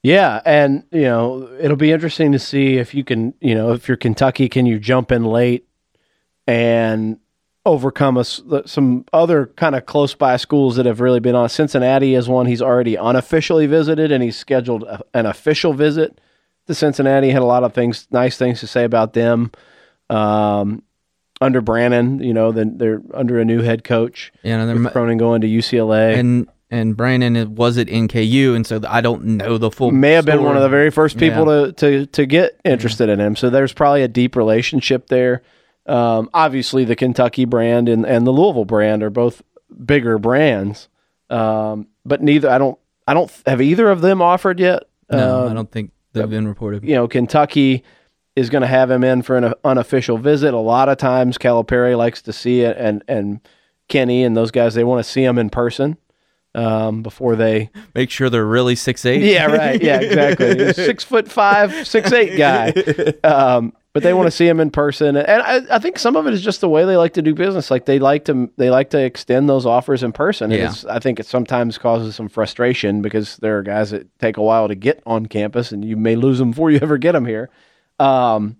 Yeah, 0.03 0.41
and 0.45 0.85
you 0.93 1.03
know 1.03 1.49
it'll 1.61 1.77
be 1.77 1.93
interesting 1.93 2.33
to 2.33 2.39
see 2.39 2.77
if 2.77 2.95
you 2.95 3.03
can, 3.03 3.35
you 3.41 3.55
know, 3.55 3.73
if 3.73 3.89
you're 3.89 3.97
Kentucky, 3.97 4.49
can 4.49 4.67
you 4.67 4.79
jump 4.79 5.11
in 5.11 5.25
late 5.25 5.67
and 6.47 7.19
overcome 7.67 8.17
us 8.17 8.41
some 8.65 9.05
other 9.13 9.47
kind 9.57 9.75
of 9.75 9.85
close 9.87 10.15
by 10.15 10.37
schools 10.37 10.77
that 10.77 10.87
have 10.87 11.01
really 11.01 11.19
been 11.19 11.35
on. 11.35 11.49
Cincinnati 11.49 12.15
is 12.15 12.29
one 12.29 12.47
he's 12.47 12.63
already 12.63 12.95
unofficially 12.95 13.67
visited, 13.67 14.13
and 14.13 14.23
he's 14.23 14.39
scheduled 14.39 14.85
a, 14.85 15.03
an 15.13 15.27
official 15.27 15.73
visit 15.73 16.21
to 16.69 16.75
Cincinnati. 16.75 17.31
Had 17.31 17.43
a 17.43 17.47
lot 17.47 17.65
of 17.65 17.75
things, 17.75 18.07
nice 18.13 18.39
things 18.39 18.61
to 18.61 18.69
say 18.69 18.85
about 18.85 19.15
them. 19.15 19.51
Um, 20.09 20.85
under 21.41 21.61
Brannen, 21.61 22.23
you 22.23 22.33
know, 22.33 22.53
then 22.53 22.79
they're 22.79 23.03
under 23.15 23.39
a 23.39 23.45
new 23.45 23.63
head 23.63 23.85
coach. 23.85 24.33
Yeah, 24.43 24.61
and 24.61 24.85
they're 24.85 24.93
Cronin 24.93 25.19
going 25.19 25.41
to 25.43 25.47
UCLA, 25.47 26.17
and 26.17 26.49
and 26.71 26.97
Brannen 26.97 27.55
was 27.55 27.79
at 27.79 27.87
NKU, 27.87 28.57
and 28.57 28.67
so 28.67 28.81
I 28.89 29.01
don't 29.01 29.25
know 29.25 29.59
the 29.59 29.71
full. 29.71 29.91
May 29.91 30.13
have 30.13 30.25
story. 30.25 30.39
been 30.39 30.47
one 30.47 30.57
of 30.57 30.63
the 30.63 30.69
very 30.69 30.91
first 30.91 31.19
people 31.19 31.47
yeah. 31.47 31.67
to 31.67 31.73
to 31.73 32.07
to 32.07 32.27
get 32.27 32.61
interested 32.65 33.09
yeah. 33.09 33.15
in 33.15 33.21
him. 33.21 33.37
So 33.37 33.51
there's 33.51 33.73
probably 33.73 34.03
a 34.03 34.09
deep 34.09 34.37
relationship 34.37 35.09
there. 35.09 35.43
Um, 35.87 36.29
obviously, 36.35 36.85
the 36.85 36.97
Kentucky 36.97 37.45
brand 37.45 37.89
and, 37.89 38.05
and 38.05 38.27
the 38.27 38.33
Louisville 38.33 38.65
brand 38.65 39.03
are 39.05 39.11
both 39.11 39.43
bigger 39.85 40.19
brands, 40.19 40.89
um, 41.31 41.87
but 42.05 42.23
neither 42.23 42.51
I 42.51 42.59
don't 42.59 42.79
I 43.07 43.15
don't 43.15 43.31
have 43.47 43.61
either 43.61 43.89
of 43.89 44.01
them 44.01 44.21
offered 44.21 44.59
yet. 44.59 44.85
No, 45.11 45.45
um, 45.45 45.51
I 45.51 45.55
don't 45.55 45.71
think 45.71 45.93
they've 46.13 46.29
been 46.29 46.49
reported. 46.49 46.83
You 46.83 46.97
know, 46.97 47.07
Kentucky 47.07 47.85
is 48.37 48.51
going 48.51 48.63
to 48.63 48.69
have 48.69 48.91
him 48.91 49.03
in 49.03 49.23
for 49.23 49.37
an 49.37 49.55
unofficial 49.65 50.19
visit. 50.19 50.55
A 50.55 50.59
lot 50.59 50.89
of 50.89 50.99
times, 50.99 51.39
Calipari 51.39 51.97
likes 51.97 52.23
to 52.23 52.33
see 52.33 52.61
it, 52.61 52.77
and 52.79 53.03
and 53.09 53.41
Kenny 53.89 54.23
and 54.23 54.37
those 54.37 54.51
guys 54.51 54.75
they 54.75 54.85
want 54.85 55.05
to 55.05 55.11
see 55.11 55.25
him 55.25 55.39
in 55.39 55.51
person 55.51 55.97
um, 56.55 57.03
before 57.03 57.37
they 57.37 57.71
make 57.95 58.11
sure 58.11 58.31
they're 58.31 58.45
really 58.45 58.75
six 58.77 59.05
eight. 59.05 59.23
Yeah, 59.23 59.47
right. 59.47 59.81
Yeah, 59.81 60.01
exactly. 60.01 60.73
six 60.73 61.05
foot 61.05 61.29
five, 61.31 61.87
six 61.87 62.13
eight 62.13 62.37
guy. 62.37 62.73
Um, 63.23 63.73
but 63.93 64.03
they 64.03 64.13
want 64.13 64.27
to 64.27 64.31
see 64.31 64.47
him 64.47 64.61
in 64.61 64.71
person, 64.71 65.17
and 65.17 65.43
I, 65.43 65.77
I, 65.77 65.79
think 65.79 65.99
some 65.99 66.17
of 66.17 66.27
it 66.27 66.35
is 66.35 66.43
just 66.43 66.61
the 66.61 66.69
way 66.69 66.85
they 66.85 66.99
like 66.99 67.15
to 67.15 67.23
do 67.23 67.35
business. 67.35 67.71
Like 67.71 67.87
they 67.87 67.99
like 67.99 68.27
to 68.27 68.51
they 68.59 68.69
like 68.69 68.91
to 68.91 69.03
extend 69.03 69.49
those 69.49 69.65
offers 69.65 70.03
in 70.03 70.13
person. 70.13 70.51
Yeah. 70.51 70.75
I 70.91 70.99
think 70.99 71.19
it 71.19 71.25
sometimes 71.25 71.79
causes 71.79 72.15
some 72.15 72.29
frustration 72.29 73.01
because 73.01 73.39
there 73.39 73.57
are 73.57 73.63
guys 73.63 73.93
that 73.93 74.07
take 74.19 74.37
a 74.37 74.43
while 74.43 74.69
to 74.69 74.75
get 74.75 75.03
on 75.07 75.25
campus, 75.25 75.73
and 75.73 75.83
you 75.83 75.97
may 75.97 76.15
lose 76.15 76.39
them 76.39 76.51
before 76.51 76.71
you 76.71 76.79
ever 76.83 76.99
get 76.99 77.13
them 77.13 77.25
here. 77.25 77.49
Um, 77.99 78.57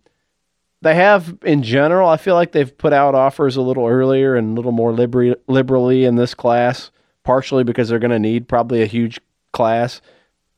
they 0.83 0.95
have, 0.95 1.37
in 1.45 1.63
general, 1.63 2.09
I 2.09 2.17
feel 2.17 2.35
like 2.35 2.53
they've 2.53 2.77
put 2.77 2.93
out 2.93 3.15
offers 3.15 3.57
a 3.57 3.63
little 3.63 3.87
earlier 3.87 4.37
and 4.37 4.53
a 4.53 4.55
little 4.55 4.73
more 4.73 4.93
liber- 4.93 5.37
liberally 5.49 6.05
in 6.05 6.17
this 6.17 6.35
class, 6.35 6.91
partially 7.25 7.65
because 7.65 7.89
they're 7.89 7.99
going 7.99 8.11
to 8.11 8.19
need 8.19 8.49
probably 8.49 8.83
a 8.83 8.87
huge 8.87 9.21
class 9.53 10.01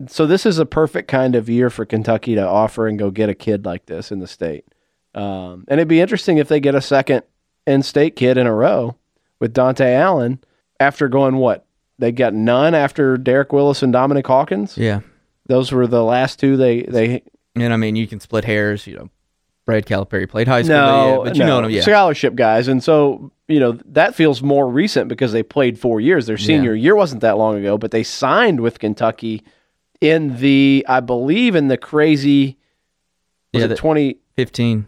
so 0.07 0.27
this 0.27 0.47
is 0.47 0.59
a 0.59 0.67
perfect 0.67 1.09
kind 1.09 1.35
of 1.35 1.49
year 1.49 1.71
for 1.71 1.85
Kentucky 1.85 2.35
to 2.37 2.47
offer 2.47 2.87
and 2.87 2.99
go 2.99 3.11
get 3.11 3.29
a 3.29 3.35
kid 3.35 3.65
like 3.65 3.87
this 3.87 4.13
in 4.13 4.21
the 4.21 4.27
state. 4.27 4.65
Um, 5.15 5.65
and 5.67 5.81
it'd 5.81 5.89
be 5.89 6.01
interesting 6.01 6.39
if 6.39 6.49
they 6.49 6.61
get 6.61 6.75
a 6.75 6.81
second 6.81 7.23
in-state 7.67 8.15
kid 8.15 8.39
in 8.39 8.47
a 8.47 8.55
row 8.55 8.97
with 9.41 9.55
Dontaie 9.55 9.95
Allen 9.95 10.39
after 10.79 11.09
going 11.09 11.37
what 11.37 11.67
they 11.99 12.13
got 12.13 12.33
none 12.33 12.75
after 12.75 13.17
Derek 13.17 13.53
Willis 13.53 13.83
and 13.83 13.93
Dominique 13.93 14.27
Hawkins. 14.27 14.79
Yeah, 14.79 15.01
those 15.47 15.73
were 15.73 15.87
the 15.87 16.05
last 16.05 16.39
two 16.39 16.57
they 16.57 16.83
they. 16.83 17.23
And 17.55 17.73
I 17.73 17.77
mean, 17.77 17.97
you 17.97 18.07
can 18.07 18.21
split 18.21 18.45
hairs. 18.45 18.87
You 18.87 18.97
know, 18.97 19.11
Brad 19.67 19.87
Calipari 19.87 20.29
played 20.29 20.49
high 20.49 20.63
school, 20.63 20.77
no, 20.77 21.23
but 21.25 21.37
you 21.37 21.45
no. 21.45 21.61
know, 21.61 21.69
yeah, 21.69 21.83
scholarship 21.83 22.35
guys, 22.35 22.69
and 22.69 22.83
so 22.83 23.33
you 23.49 23.61
know 23.61 23.73
that 23.87 24.15
feels 24.15 24.43
more 24.43 24.69
recent 24.69 25.09
because 25.09 25.33
they 25.33 25.43
played 25.43 25.79
four 25.79 26.01
years. 26.01 26.27
Their 26.27 26.39
senior 26.39 26.75
yeah. 26.75 26.83
year 26.83 26.97
wasn't 26.97 27.23
that 27.23 27.39
long 27.39 27.59
ago, 27.59 27.79
but 27.79 27.91
they 27.91 28.03
signed 28.03 28.61
with 28.61 28.79
Kentucky 28.79 29.43
in 30.01 30.37
the 30.39 30.85
I 30.89 31.01
believe 31.01 31.55
in 31.55 31.69
the 31.69 31.77
crazy 31.77 32.59
was 33.53 33.63
yeah, 33.63 33.71
it 33.71 33.77
2015 33.77 34.87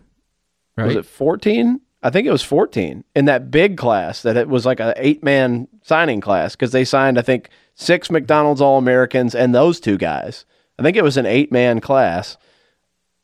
right? 0.77 0.87
Was 0.87 0.97
it 0.97 1.07
14? 1.07 1.81
I 2.03 2.11
think 2.11 2.27
it 2.27 2.31
was 2.31 2.43
14 2.43 3.05
in 3.15 3.25
that 3.27 3.51
big 3.51 3.77
class 3.77 4.23
that 4.23 4.37
it 4.37 4.49
was 4.49 4.65
like 4.65 4.81
an 4.81 4.95
eight 4.97 5.23
man 5.23 5.69
signing 5.83 6.21
class 6.21 6.57
because 6.57 6.73
they 6.73 6.85
signed 6.85 7.19
I 7.19 7.23
think 7.23 7.51
six 7.75 8.11
McDonald's 8.11 8.61
All 8.61 8.79
Americans 8.79 9.35
and 9.35 9.55
those 9.55 9.81
two 9.81 9.99
guys. 9.99 10.45
I 10.79 10.83
think 10.83 10.97
it 10.97 11.05
was 11.05 11.17
an 11.17 11.27
eight 11.27 11.53
man 11.53 11.81
class. 11.81 12.39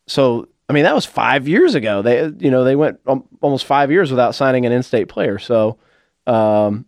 So 0.06 0.48
I 0.68 0.72
mean 0.72 0.84
that 0.84 0.94
was 0.94 1.04
five 1.04 1.48
years 1.48 1.74
ago. 1.74 2.02
They 2.02 2.26
you 2.38 2.50
know 2.50 2.64
they 2.64 2.76
went 2.76 3.00
almost 3.40 3.64
five 3.64 3.90
years 3.90 4.10
without 4.10 4.34
signing 4.34 4.66
an 4.66 4.72
in 4.72 4.82
state 4.82 5.08
player. 5.08 5.38
So 5.38 5.78
um, 6.26 6.86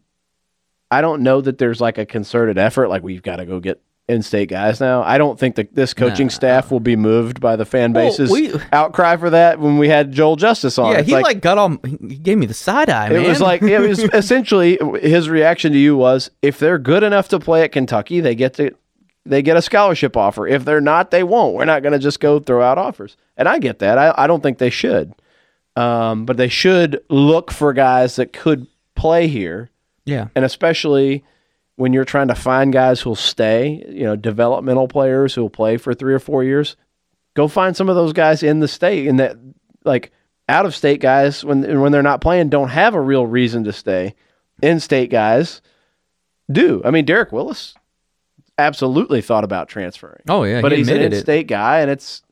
I 0.90 1.00
don't 1.00 1.22
know 1.22 1.40
that 1.40 1.58
there's 1.58 1.80
like 1.80 1.98
a 1.98 2.06
concerted 2.06 2.58
effort 2.58 2.88
like 2.88 3.02
we've 3.02 3.22
got 3.22 3.36
to 3.36 3.46
go 3.46 3.60
get 3.60 3.80
in-state 4.08 4.48
guys 4.48 4.80
now. 4.80 5.02
I 5.02 5.18
don't 5.18 5.38
think 5.38 5.56
that 5.56 5.74
this 5.74 5.92
coaching 5.92 6.26
no. 6.26 6.30
staff 6.30 6.70
will 6.70 6.80
be 6.80 6.96
moved 6.96 7.40
by 7.40 7.56
the 7.56 7.66
fan 7.66 7.92
base's 7.92 8.30
well, 8.30 8.40
we, 8.40 8.60
outcry 8.72 9.16
for 9.18 9.30
that. 9.30 9.60
When 9.60 9.76
we 9.76 9.88
had 9.88 10.12
Joel 10.12 10.36
Justice 10.36 10.78
on, 10.78 10.92
yeah, 10.92 11.02
he 11.02 11.12
like, 11.12 11.24
like, 11.24 11.40
got 11.42 11.58
on. 11.58 11.78
He 11.84 12.16
gave 12.16 12.38
me 12.38 12.46
the 12.46 12.54
side 12.54 12.88
eye. 12.88 13.12
It 13.12 13.28
was 13.28 13.40
like 13.40 13.62
it 13.62 13.78
was 13.78 13.98
essentially 14.14 14.78
his 15.00 15.28
reaction 15.28 15.72
to 15.72 15.78
you 15.78 15.96
was 15.96 16.30
if 16.40 16.58
they're 16.58 16.78
good 16.78 17.02
enough 17.02 17.28
to 17.28 17.38
play 17.38 17.62
at 17.62 17.72
Kentucky, 17.72 18.20
they 18.20 18.34
get 18.34 18.54
to 18.54 18.74
they 19.28 19.42
get 19.42 19.56
a 19.56 19.62
scholarship 19.62 20.16
offer. 20.16 20.46
If 20.46 20.64
they're 20.64 20.80
not, 20.80 21.10
they 21.10 21.22
won't. 21.22 21.54
We're 21.54 21.64
not 21.64 21.82
going 21.82 21.92
to 21.92 21.98
just 21.98 22.20
go 22.20 22.38
throw 22.40 22.62
out 22.62 22.78
offers. 22.78 23.16
And 23.36 23.48
I 23.48 23.58
get 23.58 23.78
that. 23.80 23.98
I, 23.98 24.14
I 24.16 24.26
don't 24.26 24.42
think 24.42 24.58
they 24.58 24.70
should, 24.70 25.14
um, 25.76 26.24
but 26.24 26.36
they 26.36 26.48
should 26.48 27.02
look 27.08 27.50
for 27.50 27.72
guys 27.72 28.16
that 28.16 28.32
could 28.32 28.66
play 28.94 29.28
here. 29.28 29.70
Yeah, 30.04 30.28
and 30.34 30.44
especially 30.44 31.24
when 31.76 31.92
you're 31.92 32.04
trying 32.04 32.28
to 32.28 32.34
find 32.34 32.72
guys 32.72 33.00
who'll 33.00 33.14
stay, 33.14 33.84
you 33.88 34.02
know, 34.02 34.16
developmental 34.16 34.88
players 34.88 35.34
who'll 35.34 35.50
play 35.50 35.76
for 35.76 35.94
three 35.94 36.12
or 36.12 36.18
four 36.18 36.42
years, 36.42 36.76
go 37.34 37.46
find 37.46 37.76
some 37.76 37.88
of 37.88 37.94
those 37.94 38.12
guys 38.12 38.42
in 38.42 38.58
the 38.58 38.66
state 38.66 39.06
and 39.06 39.20
that 39.20 39.36
like 39.84 40.10
out 40.48 40.66
of 40.66 40.74
state 40.74 41.00
guys 41.00 41.44
when 41.44 41.80
when 41.80 41.92
they're 41.92 42.02
not 42.02 42.20
playing 42.20 42.48
don't 42.48 42.70
have 42.70 42.94
a 42.94 43.00
real 43.00 43.26
reason 43.26 43.62
to 43.64 43.72
stay. 43.72 44.14
In 44.60 44.80
state 44.80 45.10
guys 45.10 45.62
do. 46.50 46.82
I 46.84 46.90
mean, 46.90 47.04
Derek 47.04 47.30
Willis 47.30 47.74
absolutely 48.58 49.22
thought 49.22 49.44
about 49.44 49.68
transferring. 49.68 50.22
Oh 50.28 50.44
yeah, 50.44 50.60
but 50.60 50.72
he 50.72 50.78
he's 50.78 50.88
an 50.88 50.94
admitted 50.96 51.12
it. 51.14 51.16
in-state 51.18 51.46
guy, 51.46 51.80
and 51.80 51.90
it's 51.90 52.22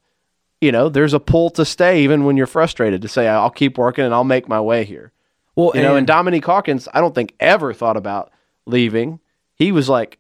you 0.60 0.72
know 0.72 0.88
there's 0.88 1.14
a 1.14 1.20
pull 1.20 1.50
to 1.50 1.64
stay 1.64 2.02
even 2.02 2.24
when 2.24 2.36
you're 2.36 2.46
frustrated 2.46 3.02
to 3.02 3.08
say 3.08 3.28
I'll 3.28 3.50
keep 3.50 3.78
working 3.78 4.04
and 4.04 4.12
I'll 4.14 4.24
make 4.24 4.48
my 4.48 4.60
way 4.60 4.84
here. 4.84 5.12
Well, 5.54 5.72
You 5.74 5.80
know, 5.82 5.96
and 5.96 6.06
Dominique 6.06 6.44
Hawkins, 6.44 6.86
I 6.92 7.00
don't 7.00 7.14
think 7.14 7.34
ever 7.40 7.72
thought 7.72 7.96
about 7.96 8.30
leaving. 8.66 9.20
He 9.54 9.72
was 9.72 9.88
like 9.88 10.18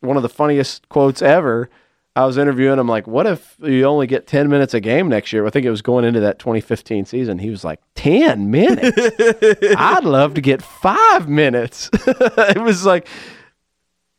one 0.00 0.18
of 0.18 0.22
the 0.22 0.28
funniest 0.28 0.88
quotes 0.90 1.22
ever. 1.22 1.70
I 2.16 2.26
was 2.26 2.36
interviewing 2.36 2.78
him 2.78 2.86
like, 2.86 3.06
"What 3.08 3.26
if 3.26 3.56
you 3.62 3.84
only 3.86 4.06
get 4.06 4.26
ten 4.26 4.48
minutes 4.48 4.74
a 4.74 4.80
game 4.80 5.08
next 5.08 5.32
year?" 5.32 5.46
I 5.46 5.50
think 5.50 5.64
it 5.66 5.70
was 5.70 5.82
going 5.82 6.04
into 6.04 6.20
that 6.20 6.38
2015 6.38 7.06
season. 7.06 7.38
He 7.38 7.50
was 7.50 7.64
like, 7.64 7.80
10 7.96 8.50
minutes? 8.52 8.96
I'd 9.76 10.04
love 10.04 10.34
to 10.34 10.40
get 10.40 10.62
five 10.62 11.28
minutes." 11.28 11.88
it 12.06 12.62
was 12.62 12.84
like 12.86 13.08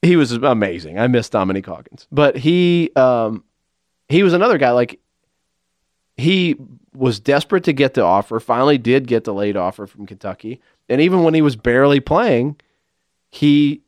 he 0.05 0.15
was 0.15 0.31
amazing. 0.31 0.99
I 0.99 1.07
miss 1.07 1.29
Dominique 1.29 1.65
Hawkins, 1.65 2.07
but 2.11 2.37
he 2.37 2.91
um, 2.95 3.43
he 4.09 4.23
was 4.23 4.33
another 4.33 4.57
guy 4.57 4.71
like 4.71 4.99
he 6.17 6.55
was 6.93 7.19
desperate 7.19 7.63
to 7.65 7.73
get 7.73 7.93
the 7.93 8.01
offer. 8.03 8.39
Finally, 8.39 8.77
did 8.77 9.07
get 9.07 9.23
the 9.25 9.33
late 9.33 9.55
offer 9.57 9.85
from 9.87 10.05
Kentucky, 10.05 10.61
and 10.89 11.01
even 11.01 11.23
when 11.23 11.33
he 11.33 11.41
was 11.41 11.55
barely 11.55 11.99
playing, 11.99 12.55
he 13.29 13.81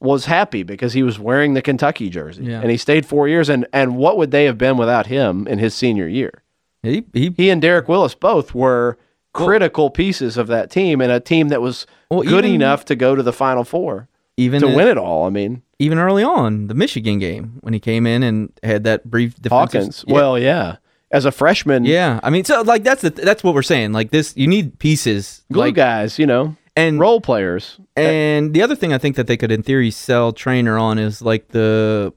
was 0.00 0.26
happy 0.26 0.62
because 0.62 0.92
he 0.92 1.02
was 1.02 1.18
wearing 1.18 1.54
the 1.54 1.62
Kentucky 1.62 2.10
jersey, 2.10 2.44
Yeah. 2.44 2.60
and 2.60 2.70
he 2.70 2.76
stayed 2.76 3.06
four 3.06 3.26
years. 3.28 3.48
and 3.48 3.66
And 3.72 3.96
what 3.96 4.18
would 4.18 4.32
they 4.32 4.44
have 4.44 4.58
been 4.58 4.76
without 4.76 5.06
him 5.06 5.46
in 5.46 5.58
his 5.58 5.74
senior 5.74 6.06
year? 6.08 6.42
he, 6.82 7.04
he, 7.14 7.32
He 7.36 7.48
and 7.48 7.62
Derek 7.62 7.88
Willis 7.88 8.14
both 8.14 8.54
were 8.54 8.98
critical 9.32 9.88
pieces 9.90 10.36
of 10.36 10.46
that 10.48 10.70
team, 10.70 11.00
and 11.00 11.10
a 11.10 11.20
team 11.20 11.48
that 11.48 11.62
was 11.62 11.86
Well, 12.10 12.20
good 12.22 12.44
even- 12.44 12.56
enough 12.56 12.84
to 12.86 12.96
go 12.96 13.14
to 13.14 13.22
the 13.22 13.32
Final 13.32 13.64
Four 13.64 14.08
even 14.36 14.60
to 14.60 14.68
in- 14.68 14.74
win 14.74 14.88
it 14.88 14.98
all. 14.98 15.26
I 15.26 15.30
mean, 15.30 15.62
even 15.78 15.98
early 15.98 16.22
on 16.24 16.68
the 16.68 16.74
Michigan 16.74 17.18
game 17.18 17.58
when 17.60 17.74
he 17.74 17.80
came 17.80 18.06
in 18.06 18.22
and 18.22 18.52
had 18.62 18.84
that 18.84 19.10
brief 19.10 19.34
defensive. 19.36 19.50
Hawkins. 19.52 20.04
Yeah. 20.06 20.14
Well, 20.14 20.38
yeah, 20.38 20.76
as 21.10 21.24
a 21.24 21.32
freshman, 21.32 21.84
yeah, 21.84 22.20
I 22.22 22.30
mean, 22.30 22.44
so 22.44 22.62
like 22.62 22.84
that's 22.84 23.02
the 23.02 23.10
that's 23.10 23.44
what 23.44 23.54
we're 23.54 23.62
saying. 23.62 23.92
Like 23.92 24.10
this, 24.10 24.36
you 24.36 24.46
need 24.46 24.78
pieces, 24.78 25.44
glue 25.52 25.62
like 25.62 25.74
guys, 25.74 26.18
you 26.18 26.26
know, 26.26 26.56
and 26.76 26.98
role 26.98 27.20
players. 27.20 27.78
And 27.96 28.52
the 28.54 28.62
other 28.62 28.74
thing 28.76 28.92
I 28.92 28.98
think 28.98 29.16
that 29.16 29.26
they 29.26 29.36
could, 29.36 29.52
in 29.52 29.62
theory, 29.62 29.90
sell 29.90 30.32
Traynor 30.32 30.78
on 30.78 30.98
is 30.98 31.22
like 31.22 31.48
the 31.48 32.12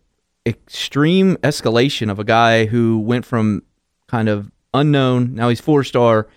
extreme 0.45 1.35
escalation 1.37 2.09
of 2.09 2.19
a 2.19 2.23
guy 2.23 2.65
who 2.65 2.99
went 2.99 3.25
from 3.25 3.63
kind 4.07 4.29
of 4.29 4.49
unknown, 4.73 5.35
now 5.35 5.49
he's 5.49 5.59
four 5.61 5.83
star. 5.83 6.27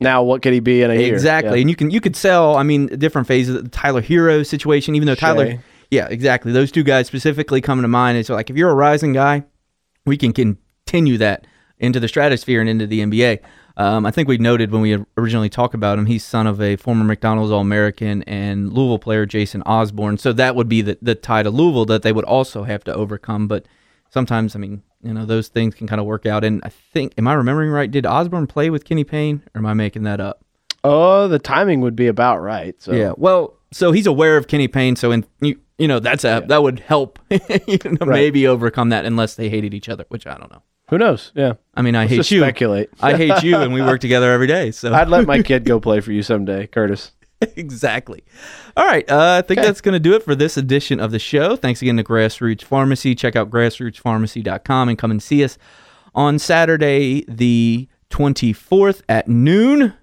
Now, 0.00 0.22
what 0.22 0.42
could 0.42 0.52
he 0.52 0.60
be 0.60 0.82
in 0.82 0.90
a 0.90 0.94
year? 0.94 1.12
Exactly, 1.12 1.58
Yeah. 1.58 1.60
and 1.62 1.70
you 1.70 1.76
can 1.76 1.90
you 1.90 2.00
could 2.00 2.16
sell. 2.16 2.56
I 2.56 2.62
mean, 2.62 2.86
different 2.86 3.28
phases. 3.28 3.62
The 3.62 3.68
Tyler 3.68 4.02
Herro 4.02 4.44
situation, 4.44 4.94
even 4.94 5.06
though 5.06 5.14
Tyler, 5.14 5.62
yeah, 5.90 6.06
exactly. 6.10 6.50
Those 6.52 6.72
two 6.72 6.82
guys 6.82 7.06
specifically 7.06 7.60
come 7.60 7.80
to 7.82 7.88
mind. 7.88 8.18
It's 8.18 8.28
like 8.28 8.50
if 8.50 8.56
you're 8.56 8.70
a 8.70 8.74
rising 8.74 9.12
guy, 9.12 9.44
we 10.04 10.16
can 10.16 10.32
continue 10.32 11.16
that 11.18 11.46
into 11.78 12.00
the 12.00 12.08
stratosphere 12.08 12.60
and 12.60 12.68
into 12.68 12.86
the 12.86 13.00
NBA. 13.00 13.38
Um, 13.76 14.06
I 14.06 14.12
think 14.12 14.28
we 14.28 14.38
noted 14.38 14.70
when 14.70 14.82
we 14.82 14.96
originally 15.18 15.48
talked 15.48 15.74
about 15.74 15.98
him, 15.98 16.06
he's 16.06 16.24
son 16.24 16.46
of 16.46 16.60
a 16.60 16.76
former 16.76 17.04
McDonald's 17.04 17.50
All 17.50 17.60
American 17.60 18.22
and 18.22 18.72
Louisville 18.72 19.00
player 19.00 19.26
Jason 19.26 19.62
Osborne. 19.62 20.16
So 20.16 20.32
that 20.32 20.54
would 20.54 20.68
be 20.68 20.80
the, 20.82 20.96
the 21.02 21.16
tie 21.16 21.42
to 21.42 21.50
Louisville 21.50 21.84
that 21.86 22.02
they 22.02 22.12
would 22.12 22.24
also 22.24 22.62
have 22.62 22.84
to 22.84 22.94
overcome. 22.94 23.48
But 23.48 23.66
sometimes, 24.10 24.54
I 24.54 24.60
mean, 24.60 24.82
you 25.04 25.12
know, 25.14 25.26
those 25.26 25.48
things 25.48 25.74
can 25.74 25.86
kind 25.86 26.00
of 26.00 26.06
work 26.06 26.26
out. 26.26 26.44
And 26.44 26.60
I 26.64 26.70
think, 26.70 27.14
am 27.18 27.28
I 27.28 27.34
remembering 27.34 27.70
right? 27.70 27.90
Did 27.90 28.06
Osborne 28.06 28.46
play 28.46 28.70
with 28.70 28.84
Kenny 28.84 29.04
Payne, 29.04 29.42
or 29.54 29.58
am 29.58 29.66
I 29.66 29.74
making 29.74 30.02
that 30.04 30.20
up? 30.20 30.42
Oh, 30.82 31.28
the 31.28 31.38
timing 31.38 31.80
would 31.80 31.96
be 31.96 32.06
about 32.06 32.38
right. 32.38 32.80
So. 32.82 32.92
Yeah. 32.92 33.12
Well, 33.16 33.56
so 33.72 33.92
he's 33.92 34.06
aware 34.06 34.36
of 34.36 34.48
Kenny 34.48 34.68
Payne, 34.68 34.96
so 34.96 35.10
in 35.10 35.24
you, 35.40 35.58
you 35.78 35.88
know 35.88 35.98
that's 35.98 36.24
a 36.24 36.44
that 36.46 36.62
would 36.62 36.78
help 36.80 37.18
you 37.30 37.78
know, 37.84 38.06
maybe 38.06 38.46
overcome 38.46 38.90
that 38.90 39.04
unless 39.04 39.34
they 39.34 39.48
hated 39.48 39.74
each 39.74 39.88
other, 39.88 40.04
which 40.08 40.26
I 40.26 40.36
don't 40.36 40.52
know. 40.52 40.62
Who 40.90 40.98
knows? 40.98 41.32
Yeah. 41.34 41.54
I 41.74 41.82
mean, 41.82 41.96
I 41.96 42.06
hate 42.06 42.16
Just 42.16 42.30
you. 42.30 42.40
speculate. 42.40 42.90
I 43.00 43.16
hate 43.16 43.42
you, 43.42 43.56
and 43.56 43.72
we 43.72 43.80
work 43.80 44.00
together 44.02 44.30
every 44.30 44.46
day. 44.46 44.70
So 44.70 44.92
I'd 44.92 45.08
let 45.08 45.26
my 45.26 45.42
kid 45.50 45.64
go 45.64 45.80
play 45.80 46.00
for 46.00 46.12
you 46.12 46.22
someday, 46.22 46.66
Curtis. 46.66 47.12
exactly. 47.56 48.24
All 48.76 48.84
right. 48.84 49.08
Uh, 49.10 49.42
I 49.42 49.46
think 49.46 49.60
that's 49.60 49.80
going 49.80 49.94
to 49.94 50.00
do 50.00 50.14
it 50.14 50.22
for 50.22 50.34
this 50.34 50.56
edition 50.56 51.00
of 51.00 51.10
the 51.10 51.18
show. 51.18 51.56
Thanks 51.56 51.82
again 51.82 51.96
to 51.96 52.04
Grassroots 52.04 52.62
Pharmacy. 52.62 53.14
Check 53.14 53.36
out 53.36 53.50
grassrootspharmacy.com 53.50 54.88
and 54.88 54.98
come 54.98 55.10
and 55.10 55.22
see 55.22 55.44
us 55.44 55.58
on 56.14 56.38
Saturday, 56.38 57.24
the 57.28 57.88
24th 58.10 59.02
at 59.08 59.28
noon. 59.28 59.94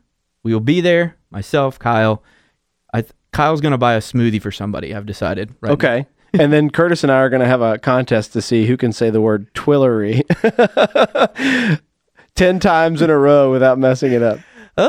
We 0.43 0.53
will 0.53 0.59
be 0.59 0.81
there. 0.81 1.17
Myself, 1.29 1.79
Kyle. 1.79 2.23
I 2.93 3.01
th- 3.01 3.13
Kyle's 3.31 3.61
going 3.61 3.71
to 3.71 3.77
buy 3.77 3.93
a 3.93 3.99
smoothie 3.99 4.41
for 4.41 4.51
somebody. 4.51 4.93
I've 4.93 5.05
decided. 5.05 5.53
Right. 5.61 5.71
Okay. 5.71 6.05
and 6.33 6.51
then 6.51 6.69
Curtis 6.69 7.03
and 7.03 7.11
I 7.11 7.17
are 7.17 7.29
going 7.29 7.41
to 7.41 7.47
have 7.47 7.61
a 7.61 7.77
contest 7.77 8.33
to 8.33 8.41
see 8.41 8.65
who 8.65 8.77
can 8.77 8.93
say 8.93 9.09
the 9.09 9.21
word 9.21 9.53
Twillery 9.53 10.21
10 12.35 12.59
times 12.59 13.01
in 13.01 13.09
a 13.09 13.17
row 13.17 13.51
without 13.51 13.77
messing 13.77 14.13
it 14.13 14.23
up. 14.23 14.39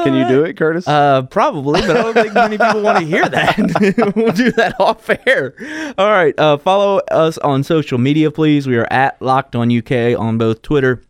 Can 0.05 0.15
you 0.15 0.27
do 0.27 0.45
it, 0.45 0.57
Curtis? 0.57 0.87
Uh, 0.87 1.23
probably, 1.23 1.81
but 1.83 1.97
I 1.97 2.03
don't 2.03 2.15
think 2.15 2.35
many 2.35 2.59
people 2.59 2.83
want 2.83 2.99
to 2.99 3.05
hear 3.05 3.29
that. 3.29 4.13
we'll 4.17 4.33
do 4.33 4.51
that 4.53 4.81
off 4.81 5.09
air. 5.27 5.55
All 5.99 6.11
right. 6.11 6.39
Uh, 6.39 6.57
follow 6.57 6.99
us 7.11 7.39
on 7.39 7.63
social 7.63 7.99
media, 7.99 8.31
please. 8.31 8.67
We 8.67 8.77
are 8.77 8.91
at 8.91 9.21
Locked 9.21 9.57
On 9.57 9.77
UK 9.77 10.19
on 10.19 10.39
both 10.39 10.63
Twitter 10.63 11.03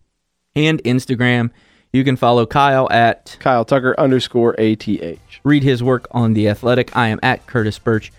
and 0.55 0.83
Instagram. 0.85 1.51
You 1.93 2.05
can 2.05 2.17
follow 2.17 2.47
Kyle 2.47 2.91
at 2.91 3.37
Kyle 3.39 3.65
Tucker 3.65 3.95
underscore 3.99 4.55
ATH. 4.59 5.19
read 5.45 5.63
his 5.63 5.83
work 5.83 6.09
on 6.11 6.33
The 6.33 6.49
Athletic. 6.49 6.97
I 6.97 7.09
am 7.09 7.21
at 7.23 7.47
Curtis 7.47 7.79
Burch, 7.79 8.11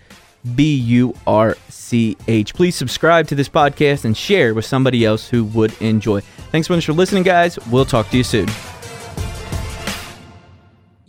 B 0.54 0.76
U 0.76 1.14
R 1.26 1.56
C 1.68 2.16
H. 2.28 2.54
Please 2.54 2.76
subscribe 2.76 3.26
to 3.28 3.34
this 3.34 3.48
podcast 3.48 4.04
and 4.04 4.16
share 4.16 4.54
with 4.54 4.64
somebody 4.64 5.04
else 5.04 5.28
who 5.28 5.44
would 5.46 5.80
enjoy. 5.82 6.20
Thanks 6.20 6.68
so 6.68 6.74
much 6.74 6.86
for 6.86 6.92
listening, 6.92 7.24
guys. 7.24 7.58
We'll 7.70 7.84
talk 7.84 8.10
to 8.10 8.16
you 8.16 8.24
soon. 8.24 8.48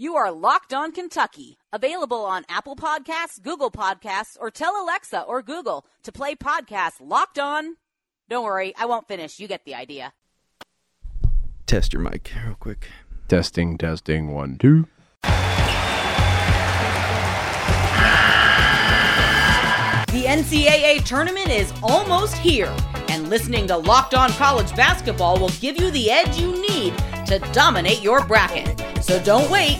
You 0.06 0.16
are 0.18 0.32
Locked 0.32 0.72
On 0.72 0.92
Kentucky, 0.92 1.58
available 1.74 2.26
on 2.26 2.46
Apple 2.48 2.76
Podcasts, 2.76 3.42
Google 3.42 3.72
Podcasts, 3.72 4.38
or 4.40 4.52
tell 4.52 4.80
Alexa 4.80 5.24
or 5.24 5.42
Google 5.42 5.84
to 6.04 6.12
play 6.12 6.36
podcast 6.36 6.98
Locked 7.00 7.40
On. 7.40 7.78
Don't 8.30 8.44
worry, 8.44 8.72
I 8.78 8.86
won't 8.86 9.08
finish. 9.08 9.40
You 9.40 9.48
get 9.48 9.66
the 9.66 9.74
idea. 9.74 10.14
Test 11.66 11.92
your 11.92 12.04
mic 12.04 12.32
real 12.46 12.54
quick. 12.54 12.88
Testing, 13.28 13.80
testing, 13.80 14.32
one, 14.32 14.60
two. 14.60 14.86
The 15.24 15.30
NCAA 20.28 21.04
tournament 21.04 21.50
is 21.50 21.74
almost 21.82 22.36
here, 22.36 22.72
and 23.10 23.32
listening 23.32 23.66
to 23.70 23.78
Locked 23.78 24.14
On 24.14 24.30
College 24.34 24.76
Basketball 24.76 25.40
will 25.40 25.50
give 25.60 25.82
you 25.82 25.90
the 25.90 26.12
edge 26.12 26.38
you 26.38 26.52
need 26.62 26.96
to 27.26 27.40
dominate 27.54 28.04
your 28.04 28.24
bracket. 28.24 28.80
So 29.04 29.20
don't 29.24 29.50
wait. 29.50 29.80